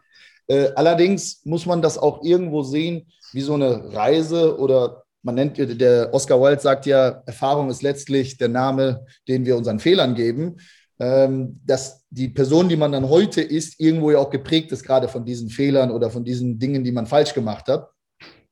[0.48, 5.58] Äh, allerdings muss man das auch irgendwo sehen, wie so eine Reise oder man nennt,
[5.58, 10.58] der Oscar Wilde sagt ja, Erfahrung ist letztlich der Name, den wir unseren Fehlern geben.
[10.98, 15.10] Ähm, dass die Person, die man dann heute ist, irgendwo ja auch geprägt ist, gerade
[15.10, 17.90] von diesen Fehlern oder von diesen Dingen, die man falsch gemacht hat.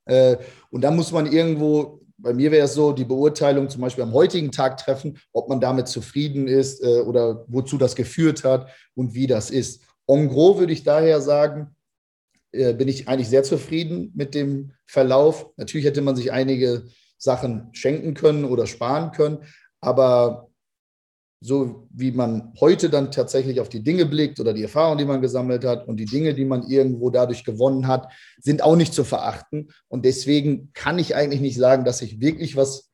[0.05, 0.35] Äh,
[0.69, 4.13] und da muss man irgendwo bei mir wäre es so, die Beurteilung zum Beispiel am
[4.13, 9.13] heutigen Tag treffen, ob man damit zufrieden ist äh, oder wozu das geführt hat und
[9.13, 9.83] wie das ist.
[10.07, 11.75] En gros würde ich daher sagen,
[12.53, 15.51] äh, bin ich eigentlich sehr zufrieden mit dem Verlauf.
[15.57, 16.85] Natürlich hätte man sich einige
[17.17, 19.39] Sachen schenken können oder sparen können,
[19.81, 20.49] aber
[21.43, 25.21] so wie man heute dann tatsächlich auf die Dinge blickt oder die Erfahrungen, die man
[25.21, 29.03] gesammelt hat und die Dinge, die man irgendwo dadurch gewonnen hat, sind auch nicht zu
[29.03, 29.69] verachten.
[29.89, 32.93] Und deswegen kann ich eigentlich nicht sagen, dass ich wirklich was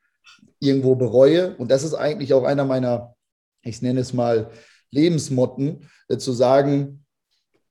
[0.59, 1.55] irgendwo bereue.
[1.57, 3.13] Und das ist eigentlich auch einer meiner,
[3.61, 4.49] ich nenne es mal,
[4.89, 7.05] Lebensmotten, äh, zu sagen,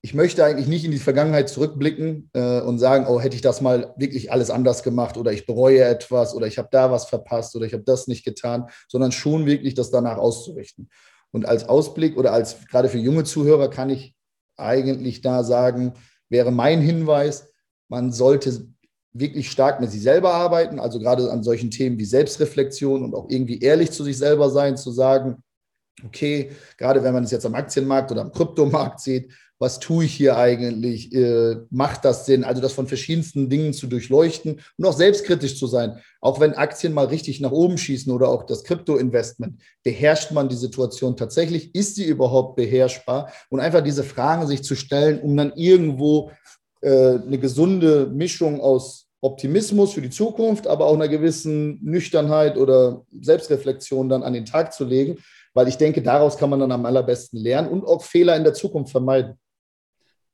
[0.00, 3.60] ich möchte eigentlich nicht in die Vergangenheit zurückblicken äh, und sagen, oh, hätte ich das
[3.60, 7.56] mal wirklich alles anders gemacht oder ich bereue etwas oder ich habe da was verpasst
[7.56, 10.88] oder ich habe das nicht getan, sondern schon wirklich das danach auszurichten.
[11.32, 14.14] Und als Ausblick oder als gerade für junge Zuhörer kann ich
[14.56, 15.94] eigentlich da sagen,
[16.28, 17.48] wäre mein Hinweis,
[17.88, 18.68] man sollte
[19.12, 23.28] wirklich stark mit sich selber arbeiten, also gerade an solchen Themen wie Selbstreflexion und auch
[23.28, 25.42] irgendwie ehrlich zu sich selber sein, zu sagen,
[26.04, 30.14] okay, gerade wenn man es jetzt am Aktienmarkt oder am Kryptomarkt sieht, was tue ich
[30.14, 31.12] hier eigentlich?
[31.12, 32.44] Äh, macht das Sinn?
[32.44, 35.98] Also das von verschiedensten Dingen zu durchleuchten und auch selbstkritisch zu sein.
[36.20, 40.56] Auch wenn Aktien mal richtig nach oben schießen oder auch das Krypto-Investment, beherrscht man die
[40.56, 41.74] Situation tatsächlich?
[41.74, 43.32] Ist sie überhaupt beherrschbar?
[43.48, 46.30] Und einfach diese Fragen sich zu stellen, um dann irgendwo
[46.80, 53.04] äh, eine gesunde Mischung aus Optimismus für die Zukunft, aber auch einer gewissen Nüchternheit oder
[53.20, 55.18] Selbstreflexion dann an den Tag zu legen,
[55.54, 58.54] weil ich denke, daraus kann man dann am allerbesten lernen und auch Fehler in der
[58.54, 59.36] Zukunft vermeiden.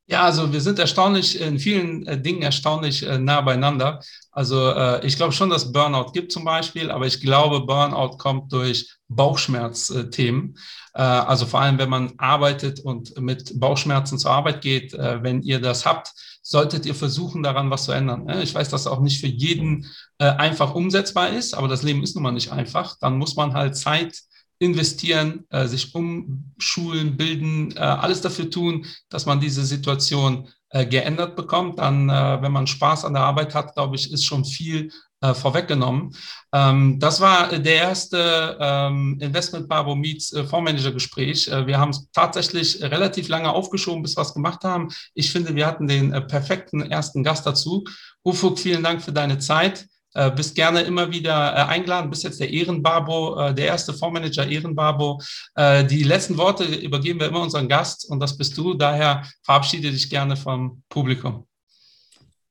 [0.06, 4.00] Ja, also wir sind erstaunlich, in vielen äh, Dingen erstaunlich äh, nah beieinander.
[4.32, 8.52] Also äh, ich glaube schon, dass Burnout gibt zum Beispiel, aber ich glaube, Burnout kommt
[8.52, 10.56] durch Bauchschmerzthemen.
[10.92, 15.86] also vor allem, wenn man arbeitet und mit Bauchschmerzen zur Arbeit geht, wenn ihr das
[15.86, 16.10] habt,
[16.42, 18.28] solltet ihr versuchen, daran was zu ändern.
[18.40, 19.86] Ich weiß, dass das auch nicht für jeden
[20.18, 22.96] einfach umsetzbar ist, aber das Leben ist nun mal nicht einfach.
[22.98, 24.20] Dann muss man halt Zeit
[24.58, 31.36] investieren, äh, sich umschulen, bilden, äh, alles dafür tun, dass man diese Situation äh, geändert
[31.36, 31.78] bekommt.
[31.78, 34.90] Dann, äh, wenn man Spaß an der Arbeit hat, glaube ich, ist schon viel
[35.20, 36.14] äh, vorweggenommen.
[36.52, 41.46] Ähm, das war der erste ähm, Investment Barbo Meets äh, Fondsmanager Gespräch.
[41.46, 44.88] wir haben es tatsächlich relativ lange aufgeschoben, bis wir es gemacht haben.
[45.14, 47.84] Ich finde, wir hatten den perfekten ersten Gast dazu.
[48.22, 49.86] Ufuk, vielen Dank für deine Zeit.
[50.14, 54.46] Äh, bist gerne immer wieder äh, eingeladen, bist jetzt der Ehrenbabo, äh, der erste Fondsmanager
[54.46, 55.20] Ehrenbabo.
[55.56, 58.74] Äh, die letzten Worte übergeben wir immer unseren Gast und das bist du.
[58.74, 61.46] Daher verabschiede dich gerne vom Publikum.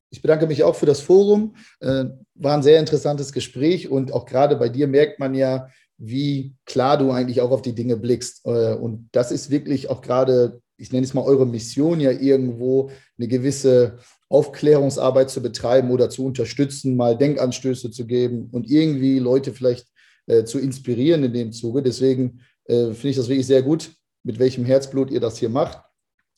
[0.09, 1.55] Ich bedanke mich auch für das Forum.
[1.79, 2.05] Äh,
[2.35, 6.97] war ein sehr interessantes Gespräch und auch gerade bei dir merkt man ja, wie klar
[6.97, 8.45] du eigentlich auch auf die Dinge blickst.
[8.45, 12.91] Äh, und das ist wirklich auch gerade, ich nenne es mal eure Mission ja irgendwo,
[13.17, 13.99] eine gewisse
[14.33, 19.87] Aufklärungsarbeit zu betreiben oder zu unterstützen, mal Denkanstöße zu geben und irgendwie Leute vielleicht
[20.25, 21.83] äh, zu inspirieren in dem Zuge.
[21.83, 23.91] Deswegen äh, finde ich das wirklich sehr gut,
[24.23, 25.83] mit welchem Herzblut ihr das hier macht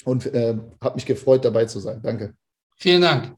[0.03, 2.01] und äh, habe mich gefreut, dabei zu sein.
[2.03, 2.33] Danke.
[2.75, 3.37] Vielen Dank.